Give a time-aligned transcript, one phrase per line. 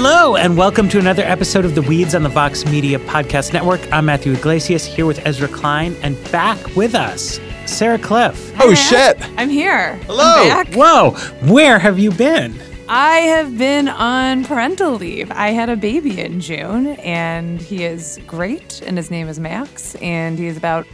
[0.00, 3.80] Hello, and welcome to another episode of The Weeds on the Vox Media Podcast Network.
[3.92, 8.56] I'm Matthew Yglesias here with Ezra Klein, and back with us, Sarah Kliff.
[8.60, 9.18] Oh, shit.
[9.36, 9.96] I'm here.
[10.06, 10.22] Hello.
[10.24, 10.72] I'm back.
[10.72, 11.10] Whoa,
[11.52, 12.54] where have you been?
[12.88, 15.32] I have been on parental leave.
[15.32, 19.96] I had a baby in June, and he is great, and his name is Max,
[19.96, 20.86] and he is about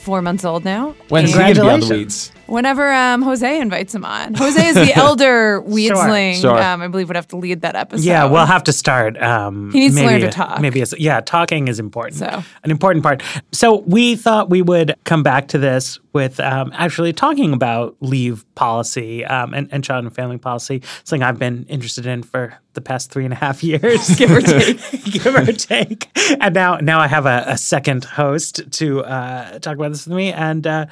[0.00, 0.94] four months old now.
[1.10, 1.90] When's he gonna be on the Congratulations.
[1.90, 2.32] weeds?
[2.48, 4.34] Whenever um, Jose invites him on.
[4.34, 6.58] Jose is the elder Weedsling, Sure.
[6.60, 8.04] Um, I believe would have to lead that episode.
[8.04, 9.20] Yeah, we'll have to start.
[9.22, 10.60] Um, He needs to learn to talk.
[10.60, 12.16] Maybe it's yeah, talking is important.
[12.16, 12.42] So.
[12.64, 13.22] an important part.
[13.52, 18.44] So we thought we would come back to this with um, actually talking about leave
[18.54, 20.82] policy um, and, and child and family policy.
[21.04, 24.40] Something I've been interested in for the past three and a half years, Give or
[24.56, 25.04] take.
[25.04, 26.08] give or take.
[26.40, 30.16] And now now I have a, a second host to uh, talk about this with
[30.16, 30.32] me.
[30.32, 30.86] And uh,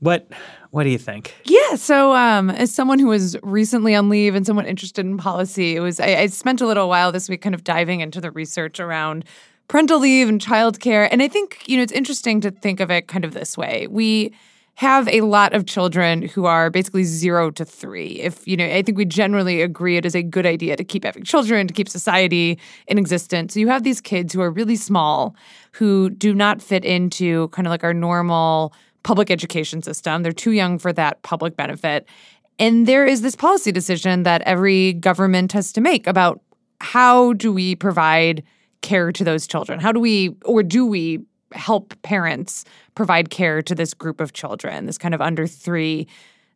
[0.00, 0.28] what
[0.70, 1.34] what do you think?
[1.44, 1.74] Yeah.
[1.74, 5.80] So, um, as someone who was recently on leave and someone interested in policy, it
[5.80, 8.80] was I, I spent a little while this week kind of diving into the research
[8.80, 9.24] around
[9.68, 11.08] parental leave and childcare.
[11.10, 13.86] And I think you know it's interesting to think of it kind of this way.
[13.88, 14.32] We
[14.80, 18.12] have a lot of children who are basically zero to three.
[18.20, 21.04] If you know, I think we generally agree it is a good idea to keep
[21.04, 23.52] having children to keep society in existence.
[23.52, 25.36] So you have these kids who are really small,
[25.72, 28.72] who do not fit into kind of like our normal
[29.02, 30.22] public education system.
[30.22, 32.06] They're too young for that public benefit.
[32.58, 36.40] And there is this policy decision that every government has to make about
[36.80, 38.42] how do we provide
[38.82, 39.80] care to those children?
[39.80, 41.20] How do we, or do we
[41.52, 46.06] help parents provide care to this group of children, this kind of under three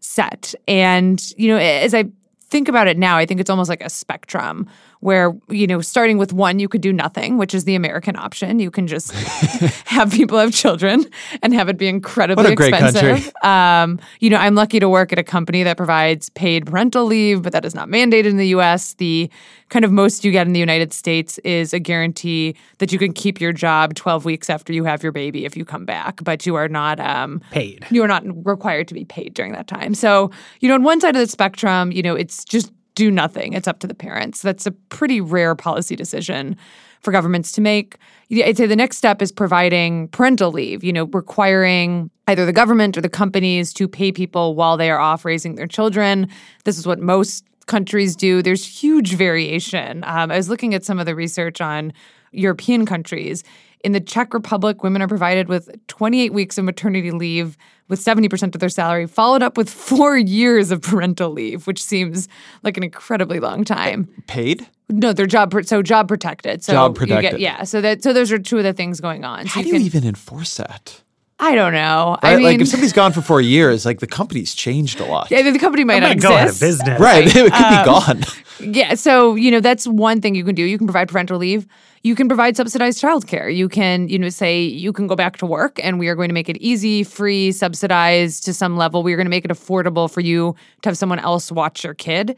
[0.01, 0.55] set?
[0.69, 2.05] And, you know, as I
[2.51, 4.69] think about it now, I think it's almost like a spectrum
[5.01, 8.59] where, you know, starting with one, you could do nothing, which is the American option.
[8.59, 9.13] You can just
[9.87, 11.07] have people have children
[11.43, 13.33] and have it be incredibly What a great expensive.
[13.43, 17.43] Um, you know, I'm lucky to work at a company that provides paid parental leave,
[17.43, 18.95] but that is not mandated in the US.
[18.95, 19.31] The
[19.69, 23.13] kind of most you get in the United States is a guarantee that you can
[23.13, 26.47] keep your job 12 weeks after you have your baby if you come back, but
[26.47, 27.87] you are not um, Paid.
[27.91, 29.95] you are not required to be paid during that time.
[29.95, 33.53] So, you know, on one side of the spectrum, you know, it's just do nothing.
[33.53, 34.43] It's up to the parents.
[34.43, 36.57] That's a pretty rare policy decision
[37.01, 37.99] for governments to make.
[38.33, 42.97] I'd say the next step is providing parental leave, you know, requiring either the government
[42.97, 46.29] or the companies to pay people while they are off raising their children.
[46.65, 48.43] This is what most countries do.
[48.43, 50.03] There's huge variation.
[50.05, 51.93] Um, I was looking at some of the research on
[52.33, 53.45] European countries.
[53.81, 57.57] In the Czech Republic, women are provided with 28 weeks of maternity leave
[57.89, 62.29] with 70% of their salary, followed up with four years of parental leave, which seems
[62.63, 64.09] like an incredibly long time.
[64.27, 64.67] Paid?
[64.89, 66.63] No, they're job so job protected.
[66.63, 67.41] So Job you get- protected.
[67.41, 67.65] yeah.
[67.65, 69.45] So that so those are two of the things going on.
[69.45, 71.01] So How do you you even enforce that?
[71.47, 72.17] I don't know.
[72.23, 72.33] Right?
[72.33, 75.31] I mean, like if somebody's gone for four years, like the company's changed a lot.
[75.31, 76.81] yeah, the company might I not might go out of exist.
[76.81, 77.01] business.
[77.01, 77.27] Right.
[77.37, 78.25] It could Um, be gone.
[78.61, 80.63] Yeah, so you know that's one thing you can do.
[80.63, 81.67] You can provide parental leave.
[82.03, 83.55] You can provide subsidized childcare.
[83.55, 86.29] You can, you know, say you can go back to work, and we are going
[86.29, 89.03] to make it easy, free, subsidized to some level.
[89.03, 91.95] We are going to make it affordable for you to have someone else watch your
[91.95, 92.37] kid.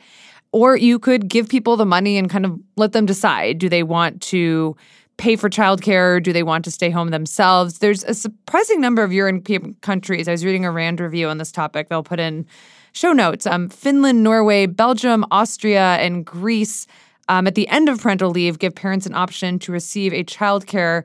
[0.53, 3.83] Or you could give people the money and kind of let them decide: do they
[3.83, 4.77] want to
[5.17, 6.23] pay for childcare?
[6.23, 7.79] Do they want to stay home themselves?
[7.79, 10.29] There's a surprising number of European countries.
[10.29, 11.89] I was reading a RAND review on this topic.
[11.89, 12.47] They'll put in
[12.93, 13.47] show notes.
[13.47, 16.87] Um, Finland, Norway, Belgium, Austria, and Greece.
[17.29, 21.03] Um, at the end of parental leave, give parents an option to receive a childcare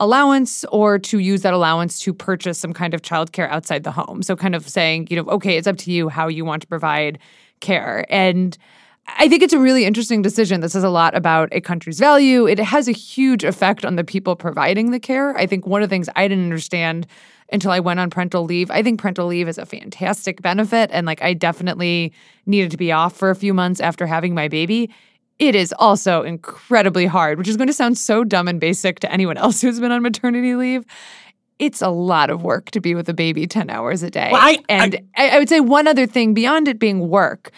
[0.00, 4.22] allowance or to use that allowance to purchase some kind of childcare outside the home.
[4.22, 6.68] So, kind of saying, you know, okay, it's up to you how you want to
[6.68, 7.18] provide
[7.60, 8.04] care.
[8.08, 8.56] And
[9.06, 10.60] I think it's a really interesting decision.
[10.60, 12.46] This says a lot about a country's value.
[12.46, 15.36] It has a huge effect on the people providing the care.
[15.36, 17.06] I think one of the things I didn't understand
[17.52, 18.70] until I went on parental leave.
[18.70, 20.88] I think parental leave is a fantastic benefit.
[20.92, 22.12] And like, I definitely
[22.46, 24.90] needed to be off for a few months after having my baby.
[25.38, 29.12] It is also incredibly hard, which is going to sound so dumb and basic to
[29.12, 30.84] anyone else who's been on maternity leave.
[31.58, 34.30] It's a lot of work to be with a baby 10 hours a day.
[34.32, 37.52] Well, I- and I, I would say one other thing beyond it being work,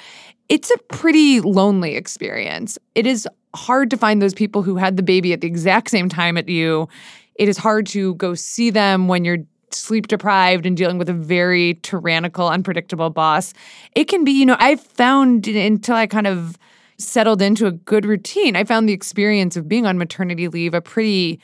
[0.48, 2.78] it's a pretty lonely experience.
[2.94, 6.08] It is hard to find those people who had the baby at the exact same
[6.08, 6.88] time at you.
[7.34, 9.38] It is hard to go see them when you're
[9.70, 13.52] sleep deprived and dealing with a very tyrannical, unpredictable boss.
[13.94, 16.58] It can be, you know, I've found until I kind of
[16.98, 20.80] settled into a good routine, I found the experience of being on maternity leave a
[20.80, 21.40] pretty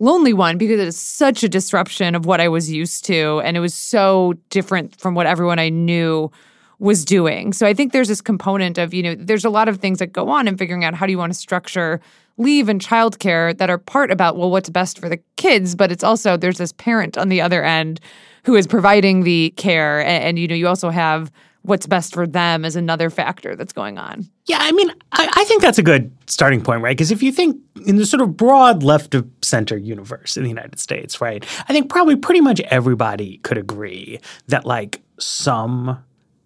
[0.00, 3.40] lonely one because it is such a disruption of what I was used to.
[3.44, 6.30] And it was so different from what everyone I knew
[6.78, 7.52] was doing.
[7.52, 10.12] So I think there's this component of, you know, there's a lot of things that
[10.12, 12.00] go on in figuring out how do you want to structure
[12.36, 16.04] leave and childcare that are part about, well, what's best for the kids, but it's
[16.04, 18.00] also there's this parent on the other end
[18.44, 20.00] who is providing the care.
[20.00, 21.32] And, and you know, you also have
[21.62, 24.26] what's best for them as another factor that's going on.
[24.46, 26.96] Yeah, I mean, I, I think that's a good starting point, right?
[26.96, 30.48] Because if you think in the sort of broad left of center universe in the
[30.48, 36.02] United States, right, I think probably pretty much everybody could agree that like some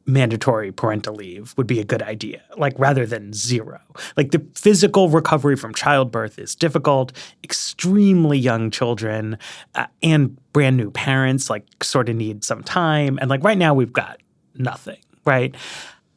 [0.07, 3.81] mandatory parental leave would be a good idea, like rather than zero.
[4.17, 7.13] Like the physical recovery from childbirth is difficult,
[7.45, 9.39] extremely young children
[9.75, 13.19] uh, and brand new parents like sort of need some time.
[13.21, 14.21] And like right now, we've got
[14.57, 15.55] nothing, right?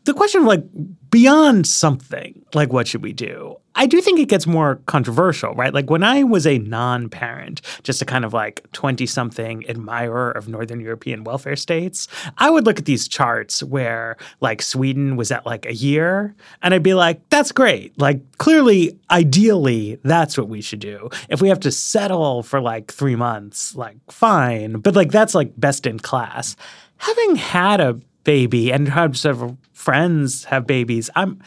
[0.05, 0.63] The question of like
[1.09, 3.57] beyond something, like what should we do?
[3.73, 5.73] I do think it gets more controversial, right?
[5.73, 10.31] Like when I was a non parent, just a kind of like 20 something admirer
[10.31, 12.07] of Northern European welfare states,
[12.37, 16.73] I would look at these charts where like Sweden was at like a year, and
[16.73, 17.99] I'd be like, that's great.
[17.99, 21.09] Like clearly, ideally, that's what we should do.
[21.29, 25.51] If we have to settle for like three months, like fine, but like that's like
[25.59, 26.55] best in class.
[26.97, 31.39] Having had a baby and had several friends have babies, I'm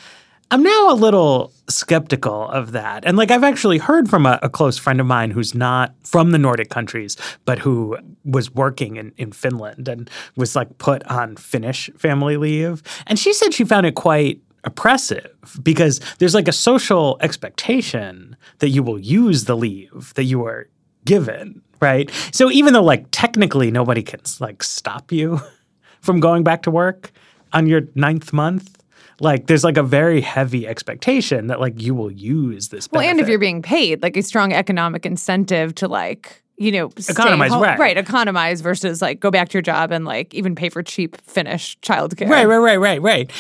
[0.50, 3.04] I'm now a little skeptical of that.
[3.04, 6.30] And like I've actually heard from a, a, close friend of mine who's not from
[6.30, 11.36] the Nordic countries, but who was working in, in Finland and was like put on
[11.36, 12.82] Finnish family leave.
[13.06, 15.30] And she said she found it quite oppressive
[15.62, 20.66] because there's like a social expectation that you will use the leave that you are
[21.04, 22.10] given, right?
[22.32, 25.40] So even though like technically nobody can like stop you
[26.00, 27.11] from going back to work
[27.53, 28.79] on your ninth month,
[29.21, 32.89] like there's like a very heavy expectation that like you will use this.
[32.91, 36.91] Well, and if you're being paid, like a strong economic incentive to like you know
[37.09, 37.79] economize, right?
[37.79, 41.21] Right, economize versus like go back to your job and like even pay for cheap
[41.23, 42.29] Finnish childcare.
[42.29, 43.31] Right, right, right, right, right.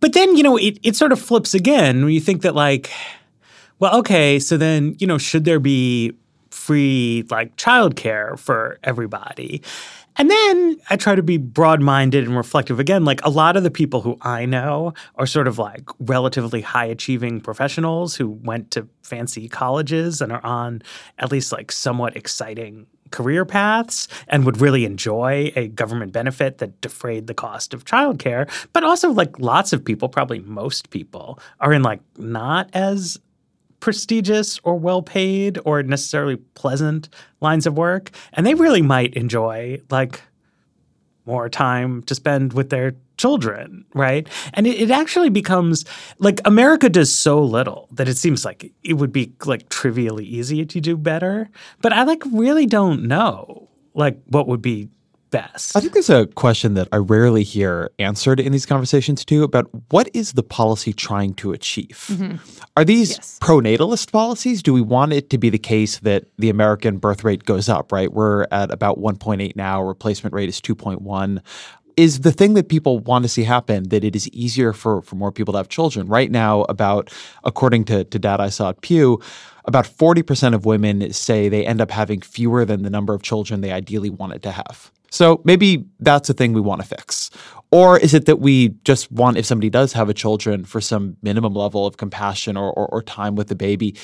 [0.00, 2.90] But then you know it it sort of flips again when you think that like,
[3.78, 6.12] well, okay, so then you know should there be
[6.50, 9.62] free like childcare for everybody?
[10.16, 13.04] And then I try to be broad minded and reflective again.
[13.04, 16.86] Like a lot of the people who I know are sort of like relatively high
[16.86, 20.82] achieving professionals who went to fancy colleges and are on
[21.18, 26.80] at least like somewhat exciting career paths and would really enjoy a government benefit that
[26.80, 28.50] defrayed the cost of childcare.
[28.72, 33.20] But also, like lots of people, probably most people, are in like not as
[33.82, 37.08] prestigious or well paid or necessarily pleasant
[37.40, 38.12] lines of work.
[38.32, 40.22] And they really might enjoy like
[41.26, 44.28] more time to spend with their children, right?
[44.54, 45.84] And it, it, actually becomes
[46.18, 50.64] like America does so little that it seems like it would be like trivially easy
[50.64, 51.50] to do better.
[51.80, 54.88] But I like really don't know like what would be
[55.32, 55.74] best?
[55.74, 59.68] I think there's a question that I rarely hear answered in these conversations too about
[59.90, 62.06] what is the policy trying to achieve?
[62.08, 62.36] Mm-hmm.
[62.76, 63.38] Are these yes.
[63.40, 64.62] pro-natalist policies?
[64.62, 67.90] Do we want it to be the case that the American birth rate goes up,
[67.90, 68.12] right?
[68.12, 71.42] We're at about 1.8 now, replacement rate is 2.1
[71.96, 75.16] is the thing that people want to see happen that it is easier for, for
[75.16, 76.06] more people to have children.
[76.06, 77.12] Right now, about
[77.44, 79.20] according to, to data I saw at Pew,
[79.64, 83.60] about 40% of women say they end up having fewer than the number of children
[83.60, 84.90] they ideally wanted to have.
[85.12, 87.30] So maybe that's a thing we want to fix.
[87.70, 91.16] Or is it that we just want, if somebody does have a children, for some
[91.22, 93.94] minimum level of compassion or, or, or time with the baby,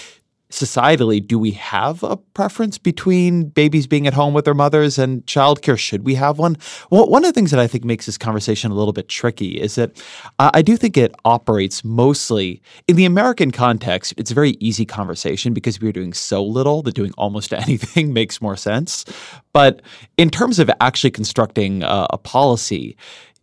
[0.51, 5.25] societally, do we have a preference between babies being at home with their mothers and
[5.27, 5.79] childcare?
[5.79, 6.57] Should we have one?
[6.91, 9.61] Well, one of the things that I think makes this conversation a little bit tricky
[9.61, 10.03] is that
[10.39, 14.15] uh, I do think it operates mostly in the American context.
[14.17, 18.41] It's a very easy conversation because we're doing so little that doing almost anything makes
[18.41, 19.05] more sense.
[19.53, 19.83] But
[20.17, 22.97] in terms of actually constructing uh, a policy,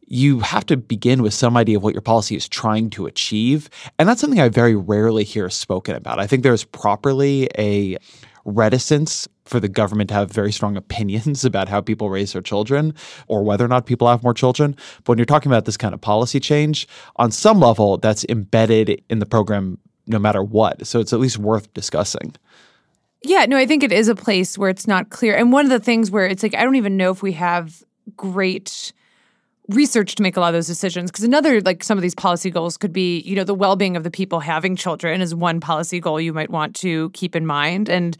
[0.07, 3.69] you have to begin with some idea of what your policy is trying to achieve.
[3.97, 6.19] And that's something I very rarely hear spoken about.
[6.19, 7.97] I think there's properly a
[8.45, 12.93] reticence for the government to have very strong opinions about how people raise their children
[13.27, 14.75] or whether or not people have more children.
[15.03, 19.03] But when you're talking about this kind of policy change, on some level, that's embedded
[19.09, 20.85] in the program no matter what.
[20.85, 22.35] So it's at least worth discussing.
[23.24, 25.35] Yeah, no, I think it is a place where it's not clear.
[25.35, 27.83] And one of the things where it's like, I don't even know if we have
[28.15, 28.93] great
[29.69, 32.51] research to make a lot of those decisions because another like some of these policy
[32.51, 36.00] goals could be you know the well-being of the people having children is one policy
[36.00, 37.89] goal you might want to keep in mind.
[37.89, 38.17] And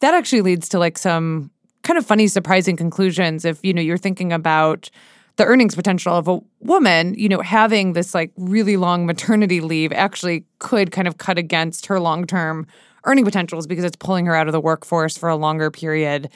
[0.00, 1.50] that actually leads to like some
[1.82, 4.90] kind of funny surprising conclusions if you know you're thinking about
[5.36, 9.92] the earnings potential of a woman you know having this like really long maternity leave
[9.92, 12.66] actually could kind of cut against her long-term
[13.04, 16.28] earning potentials because it's pulling her out of the workforce for a longer period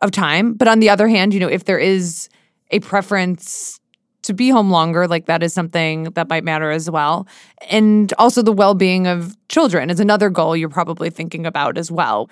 [0.00, 0.54] of time.
[0.54, 2.28] But on the other hand you know if there is
[2.70, 3.78] a preference
[4.26, 7.26] to be home longer, like that is something that might matter as well.
[7.70, 11.90] And also the well being of children is another goal you're probably thinking about as
[11.90, 12.28] well.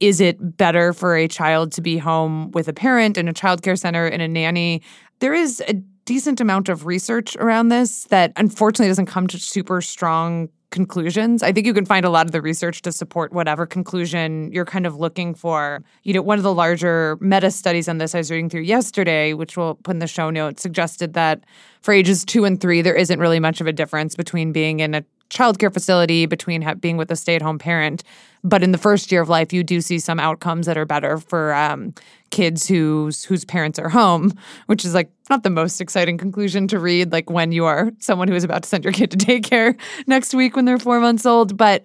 [0.00, 3.78] Is it better for a child to be home with a parent in a childcare
[3.78, 4.82] center and a nanny?
[5.20, 9.80] There is a decent amount of research around this that unfortunately doesn't come to super
[9.80, 11.44] strong conclusions.
[11.44, 14.64] I think you can find a lot of the research to support whatever conclusion you're
[14.64, 15.84] kind of looking for.
[16.02, 19.34] You know, one of the larger meta studies on this I was reading through yesterday,
[19.34, 21.44] which we'll put in the show notes, suggested that
[21.82, 24.94] for ages two and three, there isn't really much of a difference between being in
[24.96, 28.04] a childcare facility, between ha- being with a stay at home parent.
[28.44, 31.18] But in the first year of life, you do see some outcomes that are better
[31.18, 31.94] for um,
[32.30, 34.32] kids whose whose parents are home,
[34.66, 37.12] which is like not the most exciting conclusion to read.
[37.12, 40.34] Like when you are someone who is about to send your kid to daycare next
[40.34, 41.56] week when they're four months old.
[41.56, 41.84] But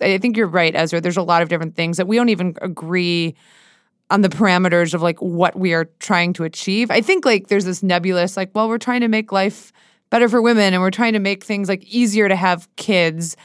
[0.00, 1.00] I think you're right, Ezra.
[1.00, 3.34] There's a lot of different things that we don't even agree
[4.10, 6.90] on the parameters of like what we are trying to achieve.
[6.90, 9.72] I think like there's this nebulous like, well, we're trying to make life
[10.10, 13.36] better for women and we're trying to make things like easier to have kids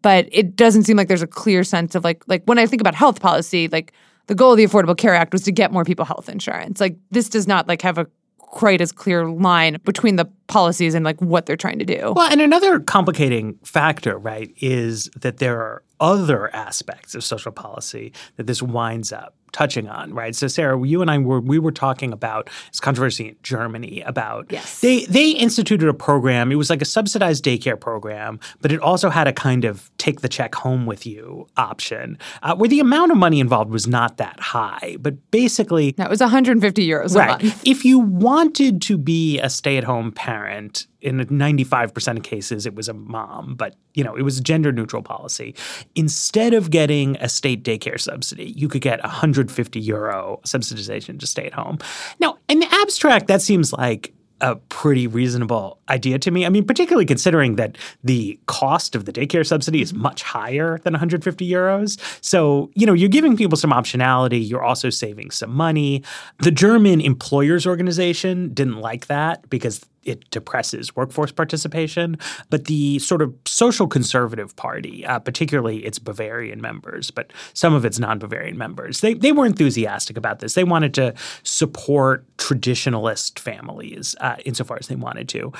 [0.00, 2.80] but it doesn't seem like there's a clear sense of like like when i think
[2.80, 3.92] about health policy like
[4.26, 6.96] the goal of the affordable care act was to get more people health insurance like
[7.10, 8.06] this does not like have a
[8.52, 12.12] quite as clear line between the policies and like what they're trying to do.
[12.14, 18.12] Well, and another complicating factor, right, is that there are other aspects of social policy
[18.36, 20.34] that this winds up touching on, right?
[20.34, 24.46] So Sarah, you and I were we were talking about this controversy in Germany about
[24.50, 24.80] yes.
[24.80, 26.50] they they instituted a program.
[26.50, 30.20] It was like a subsidized daycare program, but it also had a kind of take
[30.20, 34.16] the check home with you option, uh, where the amount of money involved was not
[34.16, 37.40] that high, but basically that was 150 euros right.
[37.40, 37.62] a month.
[37.66, 42.94] If you wanted to be a stay-at-home parent, in 95% of cases it was a
[42.94, 45.54] mom but you know it was a gender neutral policy
[45.94, 51.46] instead of getting a state daycare subsidy you could get 150 euro subsidization to stay
[51.46, 51.78] at home
[52.20, 56.44] now in the abstract that seems like a pretty reasonable idea to me.
[56.44, 60.92] I mean, particularly considering that the cost of the daycare subsidy is much higher than
[60.92, 61.98] 150 euros.
[62.22, 64.46] So, you know, you're giving people some optionality.
[64.46, 66.02] You're also saving some money.
[66.40, 72.16] The German Employers Organization didn't like that because it depresses workforce participation.
[72.50, 77.84] But the sort of social conservative party, uh, particularly its Bavarian members, but some of
[77.84, 80.54] its non-Bavarian members, they they were enthusiastic about this.
[80.54, 85.52] They wanted to support traditionalist families uh, insofar as they wanted to.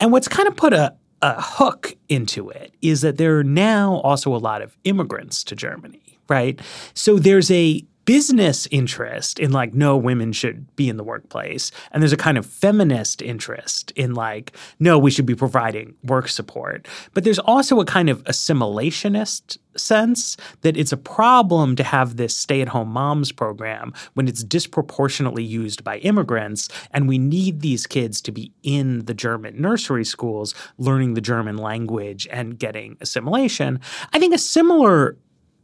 [0.00, 3.96] And what's kind of put a a hook into it is that there are now
[4.04, 6.60] also a lot of immigrants to Germany, right?
[6.94, 11.70] So there's a business interest in like no women should be in the workplace.
[11.92, 16.30] And there's a kind of feminist interest in like no we should be providing work
[16.30, 16.88] support.
[17.12, 22.34] But there's also a kind of assimilationist sense that it's a problem to have this
[22.34, 28.32] stay-at-home moms program when it's disproportionately used by immigrants and we need these kids to
[28.32, 33.78] be in the German nursery schools learning the German language and getting assimilation.
[34.14, 35.18] I think a similar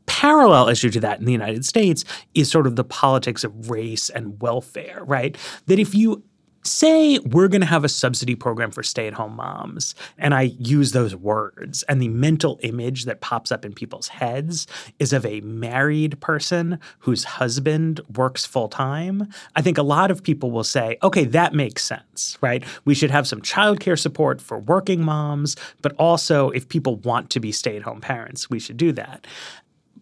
[0.07, 4.11] parallel issue to that in the United States is sort of the politics of race
[4.11, 5.37] and welfare, right?
[5.67, 6.23] That if you
[6.67, 11.15] say we're going to have a subsidy program for stay-at-home moms and i use those
[11.15, 14.67] words and the mental image that pops up in people's heads
[14.99, 20.51] is of a married person whose husband works full-time i think a lot of people
[20.51, 25.05] will say okay that makes sense right we should have some childcare support for working
[25.05, 29.27] moms but also if people want to be stay-at-home parents we should do that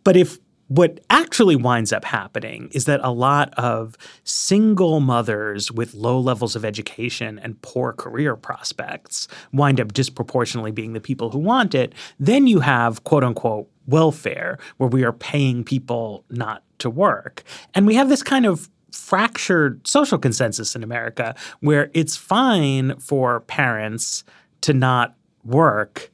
[0.05, 5.93] but if what actually winds up happening is that a lot of single mothers with
[5.93, 11.39] low levels of education and poor career prospects wind up disproportionately being the people who
[11.39, 11.95] want it.
[12.19, 17.43] Then you have quote unquote welfare, where we are paying people not to work.
[17.75, 23.41] And we have this kind of fractured social consensus in America where it's fine for
[23.41, 24.25] parents
[24.63, 26.11] to not work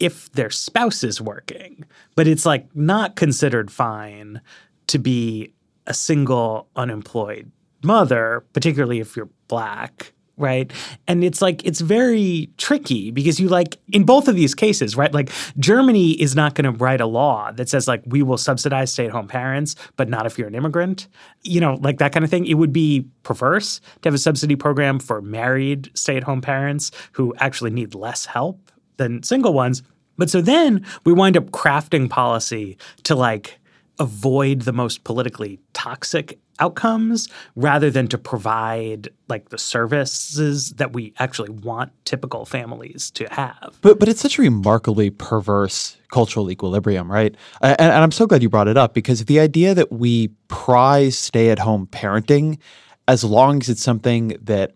[0.00, 4.40] if their spouse is working, but it's like not considered fine
[4.88, 5.52] to be
[5.86, 7.50] a single unemployed
[7.82, 10.72] mother, particularly if you're black right?
[11.06, 15.12] And it's like it's very tricky because you like in both of these cases, right?
[15.12, 18.92] Like Germany is not going to write a law that says like we will subsidize
[18.92, 21.08] stay-at-home parents, but not if you're an immigrant.
[21.42, 22.46] You know, like that kind of thing.
[22.46, 27.70] It would be perverse to have a subsidy program for married stay-at-home parents who actually
[27.70, 29.82] need less help than single ones.
[30.16, 33.58] But so then we wind up crafting policy to like
[33.98, 41.12] avoid the most politically toxic outcomes rather than to provide like the services that we
[41.18, 43.78] actually want typical families to have.
[43.80, 47.34] But but it's such a remarkably perverse cultural equilibrium, right?
[47.60, 51.18] And, and I'm so glad you brought it up because the idea that we prize
[51.18, 52.58] stay-at-home parenting
[53.06, 54.72] as long as it's something that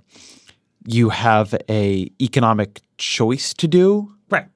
[0.87, 4.47] you have a economic choice to do Right.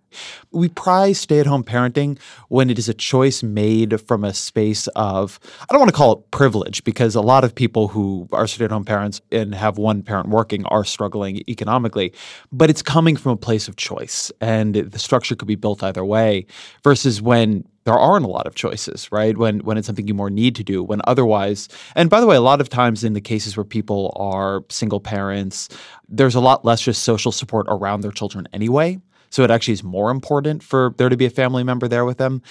[0.51, 4.87] we prize stay at home parenting when it is a choice made from a space
[4.97, 8.47] of, I don't want to call it privilege because a lot of people who are
[8.47, 12.15] stay at home parents and have one parent working are struggling economically,
[12.51, 16.05] but it's coming from a place of choice and the structure could be built either
[16.05, 16.47] way
[16.83, 19.39] versus when there aren't a lot of choices, right?
[19.39, 22.37] When when it's something you more need to do, when otherwise, and by the way,
[22.37, 25.69] a lot of times in the cases where people are single parents,
[26.09, 28.99] there's a lot less just social support around their children anyway.
[29.31, 32.19] So it actually is more important for there to be a family member there with
[32.19, 32.43] them.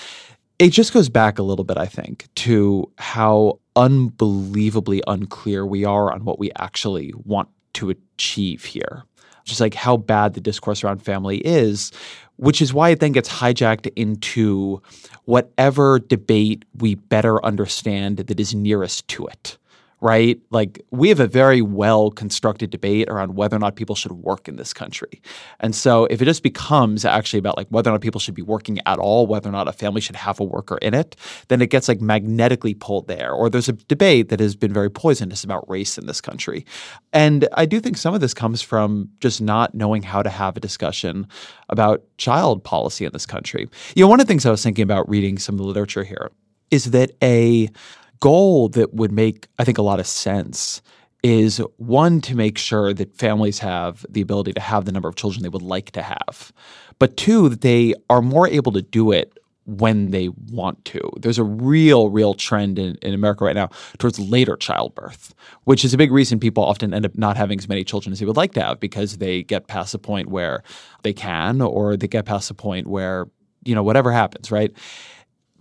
[0.57, 6.13] It just goes back a little bit, I think, to how unbelievably unclear we are
[6.13, 9.03] on what we actually want to achieve here.
[9.43, 11.91] Just like how bad the discourse around family is,
[12.37, 14.81] which is why it then gets hijacked into
[15.25, 19.57] whatever debate we better understand that is nearest to it
[20.01, 20.39] right?
[20.51, 24.47] Like we have a very well constructed debate around whether or not people should work
[24.47, 25.21] in this country.
[25.59, 28.41] And so if it just becomes actually about like whether or not people should be
[28.41, 31.15] working at all, whether or not a family should have a worker in it,
[31.47, 33.31] then it gets like magnetically pulled there.
[33.31, 36.65] Or there's a debate that has been very poisonous about race in this country.
[37.13, 40.57] And I do think some of this comes from just not knowing how to have
[40.57, 41.27] a discussion
[41.69, 43.67] about child policy in this country.
[43.95, 46.03] You know, one of the things I was thinking about reading some of the literature
[46.03, 46.31] here
[46.71, 47.69] is that a
[48.19, 50.81] goal that would make, I think, a lot of sense
[51.23, 55.15] is one to make sure that families have the ability to have the number of
[55.15, 56.53] children they would like to have,
[56.99, 59.33] but two, that they are more able to do it
[59.65, 61.01] when they want to.
[61.17, 65.93] There's a real, real trend in, in America right now towards later childbirth, which is
[65.93, 68.37] a big reason people often end up not having as many children as they would
[68.37, 70.61] like to have because they get past the point where
[71.01, 73.25] they can or they get past the point where,
[73.63, 74.71] you know, whatever happens, right?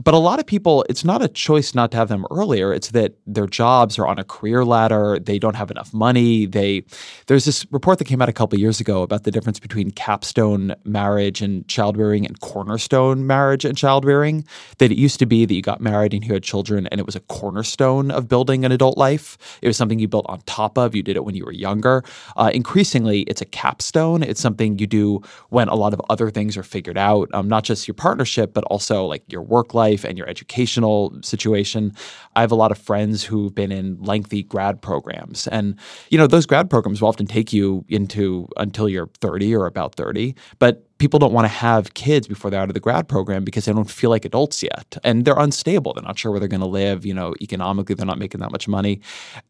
[0.02, 2.72] But a lot of people, it's not a choice not to have them earlier.
[2.74, 5.20] It's that their jobs are on a career ladder.
[5.20, 6.46] They don't have enough money.
[6.46, 6.84] They
[7.28, 10.74] there's this report that came out a couple years ago about the difference between capstone
[10.84, 14.44] marriage and childbearing and cornerstone marriage and childbearing.
[14.78, 17.06] That it used to be that you got married and you had children, and it
[17.06, 19.38] was a cornerstone of building an adult life.
[19.62, 20.96] It was something you built on top of.
[20.96, 22.02] You did it when you were younger.
[22.36, 24.24] Uh, increasingly, it's a capstone.
[24.24, 27.62] It's something you do when a lot of other things are figured out, um, not
[27.62, 31.92] just your partnership, but also like your work life life and your educational situation.
[32.36, 35.46] I have a lot of friends who've been in lengthy grad programs.
[35.48, 35.78] And,
[36.10, 39.94] you know, those grad programs will often take you into until you're 30 or about
[39.94, 40.34] 30.
[40.58, 43.64] But people don't want to have kids before they're out of the grad program because
[43.64, 46.60] they don't feel like adults yet and they're unstable they're not sure where they're going
[46.60, 49.00] to live you know economically they're not making that much money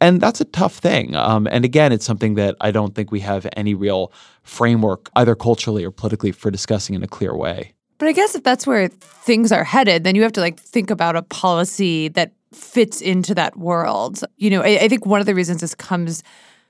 [0.01, 3.21] and that's a tough thing um, and again it's something that i don't think we
[3.21, 4.11] have any real
[4.43, 8.43] framework either culturally or politically for discussing in a clear way but I guess if
[8.43, 12.33] that's where things are headed, then you have to like think about a policy that
[12.53, 14.23] fits into that world.
[14.37, 16.23] You know, I, I think one of the reasons this comes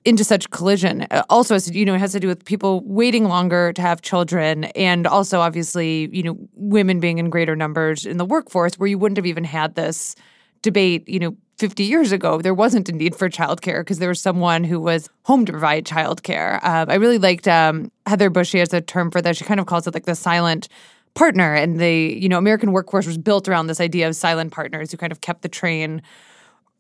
[0.05, 3.25] into such collision uh, also has you know it has to do with people waiting
[3.25, 8.19] longer to have children and also obviously you know women being in greater numbers in
[8.19, 10.15] the workforce where you wouldn't have even had this
[10.63, 12.41] debate you know 50 years ago.
[12.41, 15.85] There wasn't a need for childcare because there was someone who was home to provide
[15.85, 16.63] childcare.
[16.65, 19.61] Um, i really liked um, Heather Boushey she has a term for that she kind
[19.61, 20.69] of calls it like the silent
[21.15, 21.55] partner.
[21.55, 24.97] And the, you know, American workforce was built around this idea of silent partners who
[24.97, 26.03] kind of kept the train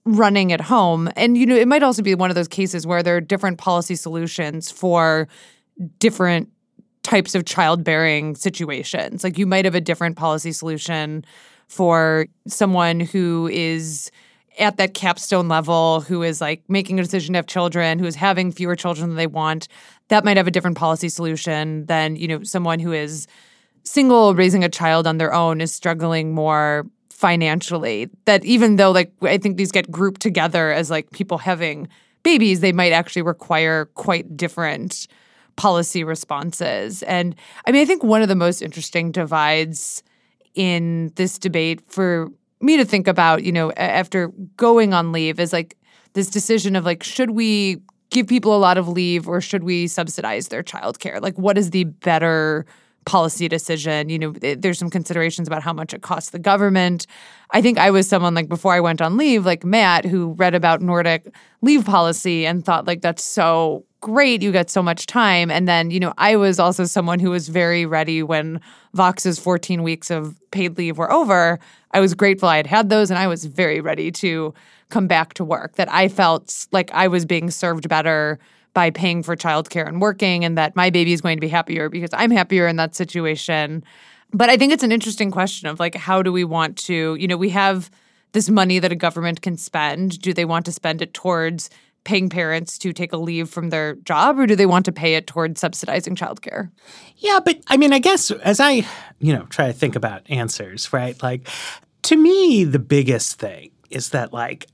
[0.04, 1.08] running at home.
[1.16, 3.58] And, you know, it might also be one of those cases where there are different
[3.58, 5.28] policy solutions for
[5.98, 6.50] different
[7.02, 9.24] types of childbearing situations.
[9.24, 11.24] Like you might have a different policy solution
[11.68, 14.10] for someone who is
[14.58, 18.14] at that capstone level who is like making a decision to have children who is
[18.14, 19.66] having fewer children than they want
[20.08, 23.26] that might have a different policy solution than you know someone who is
[23.84, 29.12] single raising a child on their own is struggling more financially that even though like
[29.22, 31.88] i think these get grouped together as like people having
[32.22, 35.06] babies they might actually require quite different
[35.56, 37.02] policy responses.
[37.04, 40.02] And i mean i think one of the most interesting divides
[40.54, 42.28] in this debate for
[42.60, 45.76] me to think about you know after going on leave is like
[46.14, 47.78] this decision of like should we
[48.10, 51.20] give people a lot of leave or should we subsidize their childcare?
[51.20, 52.64] Like what is the better
[53.04, 54.08] policy decision.
[54.08, 57.06] You know, there's some considerations about how much it costs the government.
[57.50, 60.54] I think I was someone like before I went on leave, like Matt, who read
[60.54, 64.42] about Nordic leave policy and thought like that's so great.
[64.42, 65.50] You get so much time.
[65.50, 68.60] And then, you know, I was also someone who was very ready when
[68.92, 71.58] Vox's 14 weeks of paid leave were over.
[71.92, 74.52] I was grateful I had had those and I was very ready to
[74.90, 78.38] come back to work, that I felt like I was being served better
[78.74, 81.88] by paying for childcare and working, and that my baby is going to be happier
[81.88, 83.84] because I'm happier in that situation.
[84.32, 87.28] But I think it's an interesting question of like, how do we want to, you
[87.28, 87.90] know, we have
[88.34, 90.20] this money that a government can spend.
[90.20, 91.70] Do they want to spend it towards
[92.02, 95.14] paying parents to take a leave from their job or do they want to pay
[95.14, 96.70] it towards subsidizing childcare?
[97.16, 98.86] Yeah, but I mean, I guess as I,
[99.20, 101.20] you know, try to think about answers, right?
[101.22, 101.48] Like
[102.02, 104.66] to me, the biggest thing is that like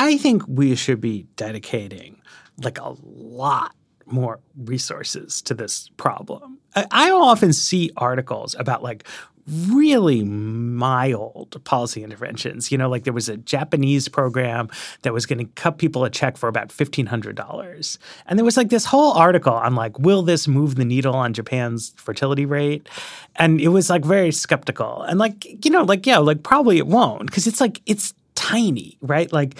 [0.00, 2.22] I think we should be dedicating
[2.62, 3.74] like a lot
[4.06, 6.58] more resources to this problem.
[6.74, 9.04] I, I often see articles about like
[9.46, 12.72] really mild policy interventions.
[12.72, 14.70] You know, like there was a Japanese program
[15.02, 17.98] that was going to cut people a check for about $1,500.
[18.24, 21.34] And there was like this whole article on like, will this move the needle on
[21.34, 22.88] Japan's fertility rate?
[23.36, 25.02] And it was like very skeptical.
[25.02, 28.96] And like, you know, like, yeah, like probably it won't because it's like, it's tiny,
[29.02, 29.30] right?
[29.32, 29.56] Like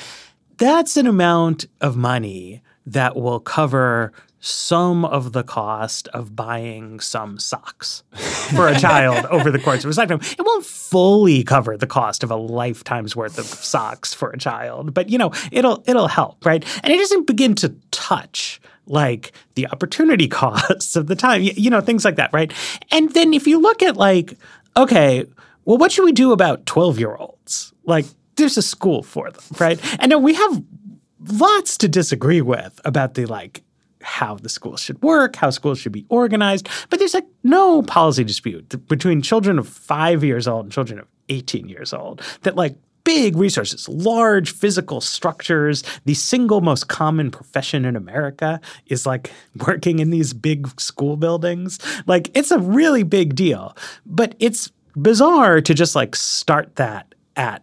[0.60, 7.38] that's an amount of money that will cover some of the cost of buying some
[7.38, 8.02] socks
[8.54, 10.20] for a child over the course of a lifetime.
[10.20, 14.92] It won't fully cover the cost of a lifetime's worth of socks for a child,
[14.92, 16.62] but you know, it'll it'll help, right?
[16.84, 21.80] And it doesn't begin to touch like the opportunity costs of the time, you know,
[21.80, 22.52] things like that, right?
[22.90, 24.36] And then if you look at like,
[24.76, 25.24] okay,
[25.64, 27.72] well, what should we do about 12 year olds?
[27.84, 28.04] Like,
[28.40, 29.80] there's a school for them, right?
[30.00, 30.62] And we have
[31.28, 33.62] lots to disagree with about the like
[34.02, 38.24] how the schools should work, how schools should be organized, but there's like no policy
[38.24, 42.76] dispute between children of 5 years old and children of 18 years old that like
[43.04, 45.82] big resources, large physical structures.
[46.04, 49.30] The single most common profession in America is like
[49.66, 51.78] working in these big school buildings.
[52.06, 53.76] Like it's a really big deal.
[54.06, 57.62] But it's bizarre to just like start that at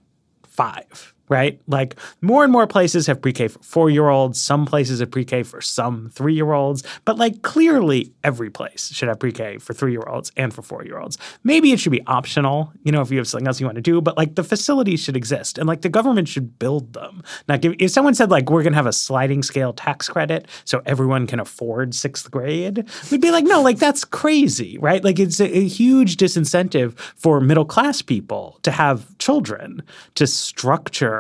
[0.58, 1.60] 5 right?
[1.68, 4.42] Like more and more places have pre-K for four-year-olds.
[4.42, 9.58] Some places have pre-K for some three-year-olds, but like clearly every place should have pre-K
[9.58, 11.18] for three-year-olds and for four-year-olds.
[11.44, 13.82] Maybe it should be optional, you know, if you have something else you want to
[13.82, 17.24] do, but like the facilities should exist and like the government should build them.
[17.48, 20.82] Now, if someone said like we're going to have a sliding scale tax credit so
[20.86, 25.04] everyone can afford sixth grade, we'd be like, no, like that's crazy, right?
[25.04, 29.84] Like it's a, a huge disincentive for middle class people to have children
[30.16, 31.17] to structure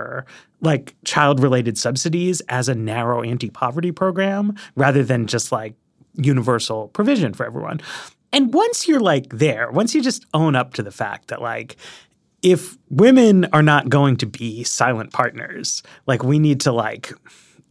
[0.62, 5.76] like child related subsidies as a narrow anti poverty program rather than just like
[6.16, 7.80] universal provision for everyone.
[8.32, 11.78] And once you're like there, once you just own up to the fact that like
[12.42, 17.14] if women are not going to be silent partners, like we need to like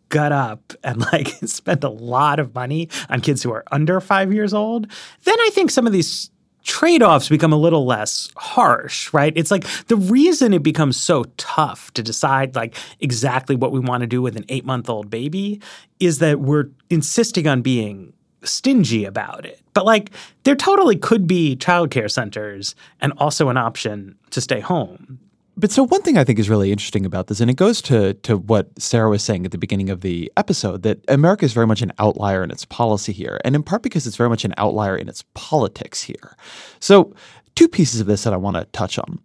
[0.08, 4.32] gut up and like spend a lot of money on kids who are under 5
[4.32, 4.86] years old,
[5.24, 6.30] then I think some of these
[6.66, 9.32] trade offs become a little less harsh, right?
[9.36, 14.02] It's like the reason it becomes so tough to decide like exactly what we want
[14.02, 15.60] to do with an eight month old baby
[16.00, 19.60] is that we're insisting on being stingy about it.
[19.74, 20.10] But like
[20.42, 25.20] there totally could be childcare centers and also an option to stay home
[25.56, 28.14] but so one thing I think is really interesting about this, and it goes to
[28.14, 31.66] to what Sarah was saying at the beginning of the episode, that America is very
[31.66, 34.54] much an outlier in its policy here, and in part because it's very much an
[34.58, 36.36] outlier in its politics here.
[36.80, 37.14] So
[37.54, 39.20] two pieces of this that I want to touch on.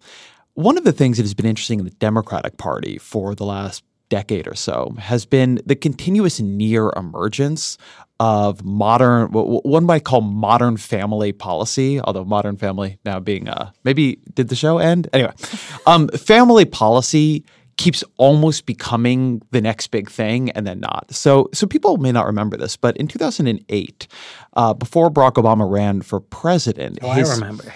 [0.54, 3.84] One of the things that has been interesting in the Democratic Party for the last
[4.10, 7.78] decade or so has been the continuous near emergence
[8.22, 13.72] of modern, what one might call modern family policy, although modern family now being, uh,
[13.84, 15.10] maybe did the show end?
[15.12, 15.34] Anyway,
[15.88, 17.44] um, family policy
[17.78, 21.12] keeps almost becoming the next big thing and then not.
[21.12, 24.08] So, so people may not remember this, but in 2008,
[24.54, 27.74] uh, before Barack Obama ran for president, oh, his, I remember.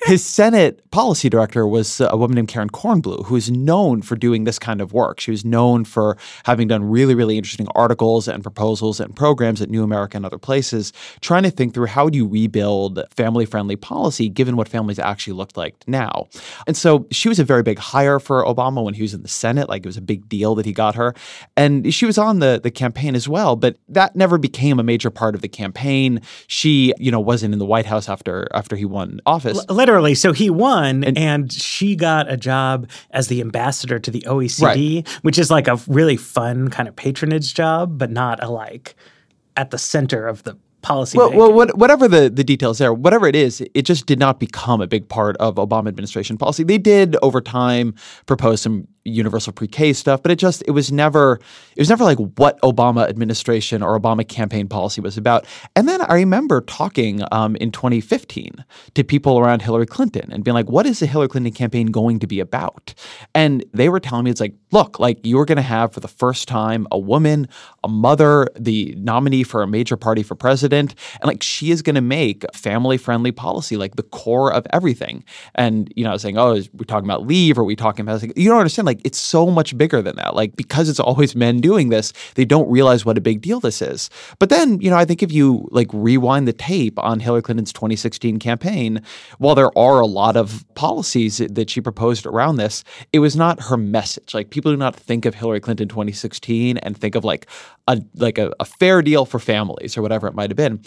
[0.06, 4.44] his Senate policy director was a woman named Karen Kornbluh, who is known for doing
[4.44, 5.18] this kind of work.
[5.18, 9.68] She was known for having done really, really interesting articles and proposals and programs at
[9.68, 14.28] New America and other places, trying to think through how do you rebuild family-friendly policy
[14.28, 16.28] given what families actually looked like now.
[16.68, 19.28] And so she was a very big hire for Obama when he was in the
[19.28, 19.68] Senate.
[19.68, 21.14] Like it was a big deal that he got her.
[21.56, 25.10] And she was on the, the campaign as well, but that never became a major
[25.10, 26.20] part of the campaign.
[26.46, 29.64] She, you know, wasn't in the White House after after he won office.
[29.68, 30.14] L- literally.
[30.14, 34.62] So he won and, and, she got a job as the ambassador to the OECD,
[34.96, 35.08] right.
[35.22, 38.94] which is like a really fun kind of patronage job, but not a like
[39.56, 41.18] at the center of the policy.
[41.18, 44.40] Well, well what, whatever the, the details there, whatever it is, it just did not
[44.40, 46.64] become a big part of Obama administration policy.
[46.64, 47.94] They did over time
[48.26, 51.40] propose some universal pre-K stuff, but it just it was never
[51.76, 55.46] it was never like what Obama administration or Obama campaign policy was about.
[55.76, 60.54] And then I remember talking um, in 2015 to people around Hillary Clinton and being
[60.54, 62.94] like, "What is the Hillary Clinton campaign going to be about?"
[63.34, 66.08] And they were telling me it's like, "Look, like you're going to have for the
[66.08, 67.48] first time a woman,
[67.84, 71.96] a mother, the nominee for a major party for president, and like she is going
[71.96, 76.64] to make family-friendly policy like the core of everything." And you know, saying, "Oh, we're
[76.74, 77.58] we talking about leave?
[77.58, 80.02] Or are we talking about?" Like, you don't understand, like like it's so much bigger
[80.02, 80.34] than that.
[80.34, 83.80] Like because it's always men doing this, they don't realize what a big deal this
[83.80, 84.10] is.
[84.38, 87.72] But then, you know, I think if you like rewind the tape on Hillary Clinton's
[87.72, 89.02] 2016 campaign,
[89.38, 93.62] while there are a lot of policies that she proposed around this, it was not
[93.62, 94.34] her message.
[94.34, 97.46] Like people do not think of Hillary Clinton 2016 and think of like
[97.88, 100.80] a like a, a fair deal for families or whatever it might have been.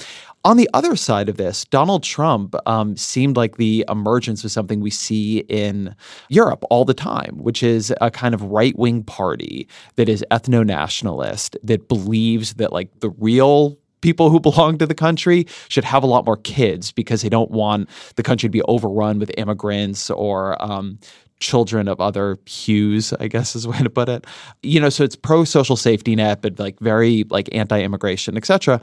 [0.46, 4.80] On the other side of this, Donald Trump um, seemed like the emergence of something
[4.80, 5.96] we see in
[6.30, 10.66] Europe all the time, which is a kind of right wing party that is ethno
[10.66, 16.04] nationalist, that believes that like the real people who belong to the country should have
[16.04, 20.10] a lot more kids because they don't want the country to be overrun with immigrants
[20.10, 21.00] or um,
[21.42, 24.26] children of other hues, I guess is the way to put it.
[24.64, 28.80] You know, so it's pro social safety net, but like very like anti-immigration, etc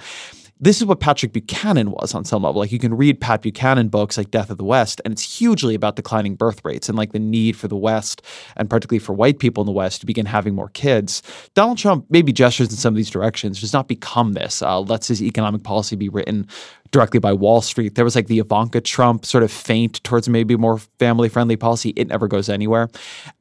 [0.60, 2.60] this is what Patrick Buchanan was on some level.
[2.60, 5.74] Like you can read Pat Buchanan books like Death of the West, and it's hugely
[5.74, 8.22] about declining birth rates and like the need for the West,
[8.56, 11.22] and particularly for white people in the West, to begin having more kids.
[11.54, 14.62] Donald Trump maybe gestures in some of these directions, does not become this.
[14.62, 16.46] Uh, lets his economic policy be written
[16.90, 17.94] directly by Wall Street.
[17.94, 21.92] There was like the Ivanka Trump sort of feint towards maybe more family friendly policy.
[21.96, 22.88] It never goes anywhere.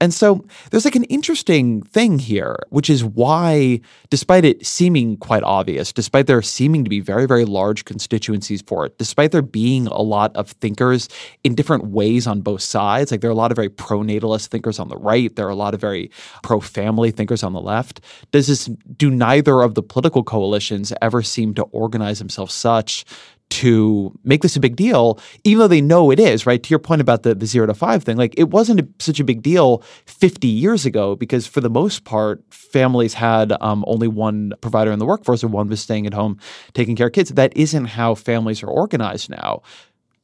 [0.02, 5.44] And so there's like an interesting thing here, which is why, despite it seeming quite
[5.44, 9.88] obvious, despite there seeming to be very, very large constituencies for it, despite there being
[9.88, 11.10] a lot of thinkers
[11.44, 14.50] in different ways on both sides, like there are a lot of very pro natalist
[14.52, 16.12] thinkers on the right, there are a lot of very
[16.44, 18.02] pro family thinkers on the left.
[18.32, 18.66] Does this
[18.98, 23.06] do neither of the political coalitions ever seem to organize themselves such
[23.50, 26.62] to make this a big deal, even though they know it is, right?
[26.62, 29.20] To your point about the, the zero to five thing, like it wasn't a, such
[29.20, 34.08] a big deal 50 years ago because for the most part, families had um, only
[34.08, 36.38] one provider in the workforce and one was staying at home
[36.74, 37.30] taking care of kids.
[37.30, 39.62] That isn't how families are organized now.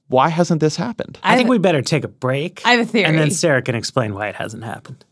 [0.08, 1.18] Why hasn't this happened?
[1.24, 2.62] I think we better take a break.
[2.66, 3.06] I have a theory.
[3.06, 5.06] And then Sarah can explain why it hasn't happened.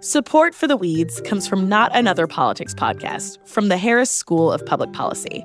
[0.00, 4.64] Support for the Weeds comes from Not Another Politics podcast from the Harris School of
[4.64, 5.44] Public Policy.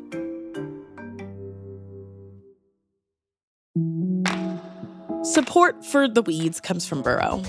[5.22, 7.42] Support for the weeds comes from Burrow.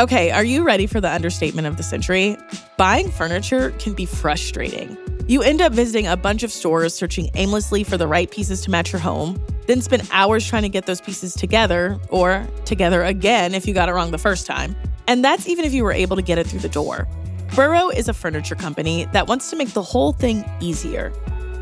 [0.00, 2.36] Okay, are you ready for the understatement of the century?
[2.76, 4.98] Buying furniture can be frustrating.
[5.28, 8.70] You end up visiting a bunch of stores searching aimlessly for the right pieces to
[8.70, 13.52] match your home, then spend hours trying to get those pieces together, or together again
[13.52, 14.76] if you got it wrong the first time.
[15.08, 17.08] And that's even if you were able to get it through the door.
[17.56, 21.12] Burrow is a furniture company that wants to make the whole thing easier.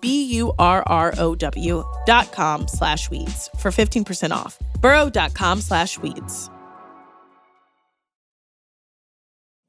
[0.00, 4.58] B-U-R-R-O-W dot com slash weeds for 15% off.
[4.80, 6.50] burrow.com slash weeds.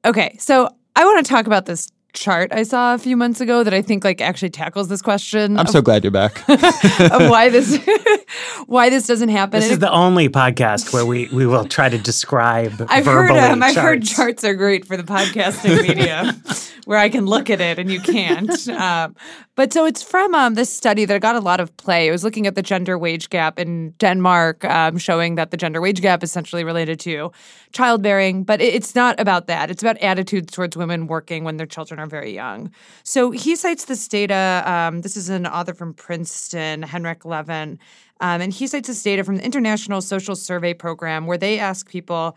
[0.04, 3.64] Okay, so I want to talk about this chart I saw a few months ago
[3.64, 5.56] that I think like actually tackles this question.
[5.58, 6.46] I'm of, so glad you're back.
[6.48, 7.78] of why this
[8.66, 9.60] why this doesn't happen.
[9.60, 13.28] This And is the only podcast where we, we will try to describe I've heard
[13.28, 14.16] verbally um, I've heard charts.
[14.16, 16.36] charts are great for the podcasting media,
[16.84, 18.68] where I can look at it and you can't.
[18.68, 19.14] Um,
[19.58, 22.06] but so it's from um, this study that got a lot of play.
[22.06, 25.80] It was looking at the gender wage gap in Denmark, um, showing that the gender
[25.80, 27.32] wage gap is essentially related to
[27.72, 28.44] childbearing.
[28.44, 29.70] But it, it's not about that.
[29.70, 32.72] It's about attitudes towards women working when their children are very young.
[33.04, 34.62] So he cites this data.
[34.66, 37.78] Um, this is an author from Princeton, Henrik Levin.
[38.20, 41.88] Um, and he cites this data from the International Social Survey Program, where they ask
[41.88, 42.36] people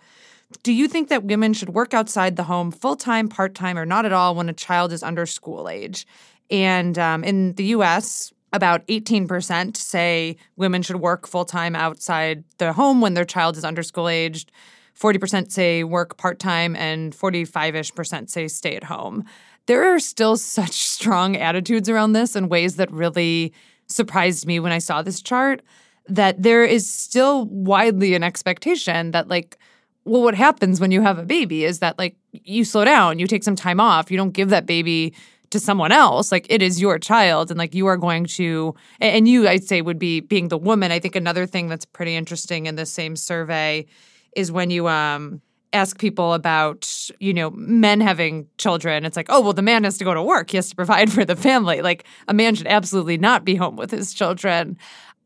[0.63, 3.85] do you think that women should work outside the home full time, part time, or
[3.85, 6.05] not at all when a child is under school age?
[6.49, 12.73] And um, in the US, about 18% say women should work full time outside the
[12.73, 14.51] home when their child is under school aged.
[14.99, 19.23] 40% say work part time, and 45 ish percent say stay at home.
[19.71, 23.53] There are still such strong attitudes around this in ways that really
[23.87, 25.61] surprised me when I saw this chart
[26.07, 29.57] that there is still widely an expectation that, like,
[30.03, 33.27] well, what happens when you have a baby is that, like, you slow down, you
[33.27, 35.13] take some time off, you don't give that baby
[35.51, 36.33] to someone else.
[36.33, 39.81] Like, it is your child, and like, you are going to, and you, I'd say,
[39.81, 40.91] would be being the woman.
[40.91, 43.85] I think another thing that's pretty interesting in the same survey
[44.35, 45.39] is when you, um,
[45.73, 49.97] ask people about you know men having children it's like oh well the man has
[49.97, 50.51] to go to work.
[50.51, 51.81] He has to provide for the family.
[51.81, 54.77] Like a man should absolutely not be home with his children.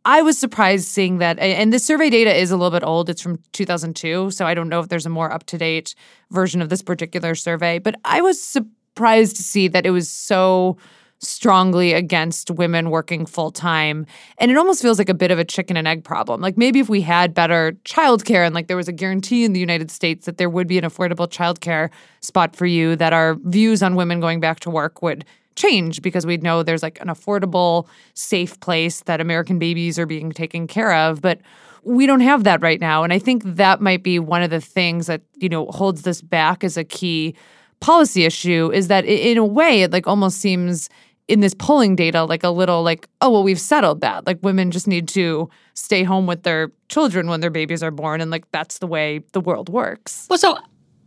[0.08, 3.10] I was surprised seeing that and the survey data is a little bit old.
[3.10, 5.96] It's from 2002 so i don't know if there's a more up to date
[6.32, 10.78] version of this particular survey but i was surprised to see that it was so
[11.20, 14.06] strongly against women working full time.
[14.38, 16.42] And it almost feels like a bit of a chicken and egg problem.
[16.42, 19.60] Like maybe if we had better childcare and like there was a guarantee in the
[19.60, 21.90] United States that there would be an affordable childcare
[22.22, 25.26] spot for you, that our views on women going back to work would
[25.56, 30.32] change because we'd know there's like an affordable, safe place that American babies are being
[30.32, 31.22] taken care of.
[31.22, 31.40] But
[31.84, 33.04] we don't have that right now.
[33.04, 36.22] And I think that might be one of the things that, you know, holds this
[36.22, 37.36] back as a key
[37.80, 40.90] policy issue is that in a way it like almost seems
[41.28, 44.72] in this polling data like a little like oh well we've settled that like women
[44.72, 48.50] just need to stay home with their children when their babies are born and like
[48.52, 50.58] that's the way the world works Well, so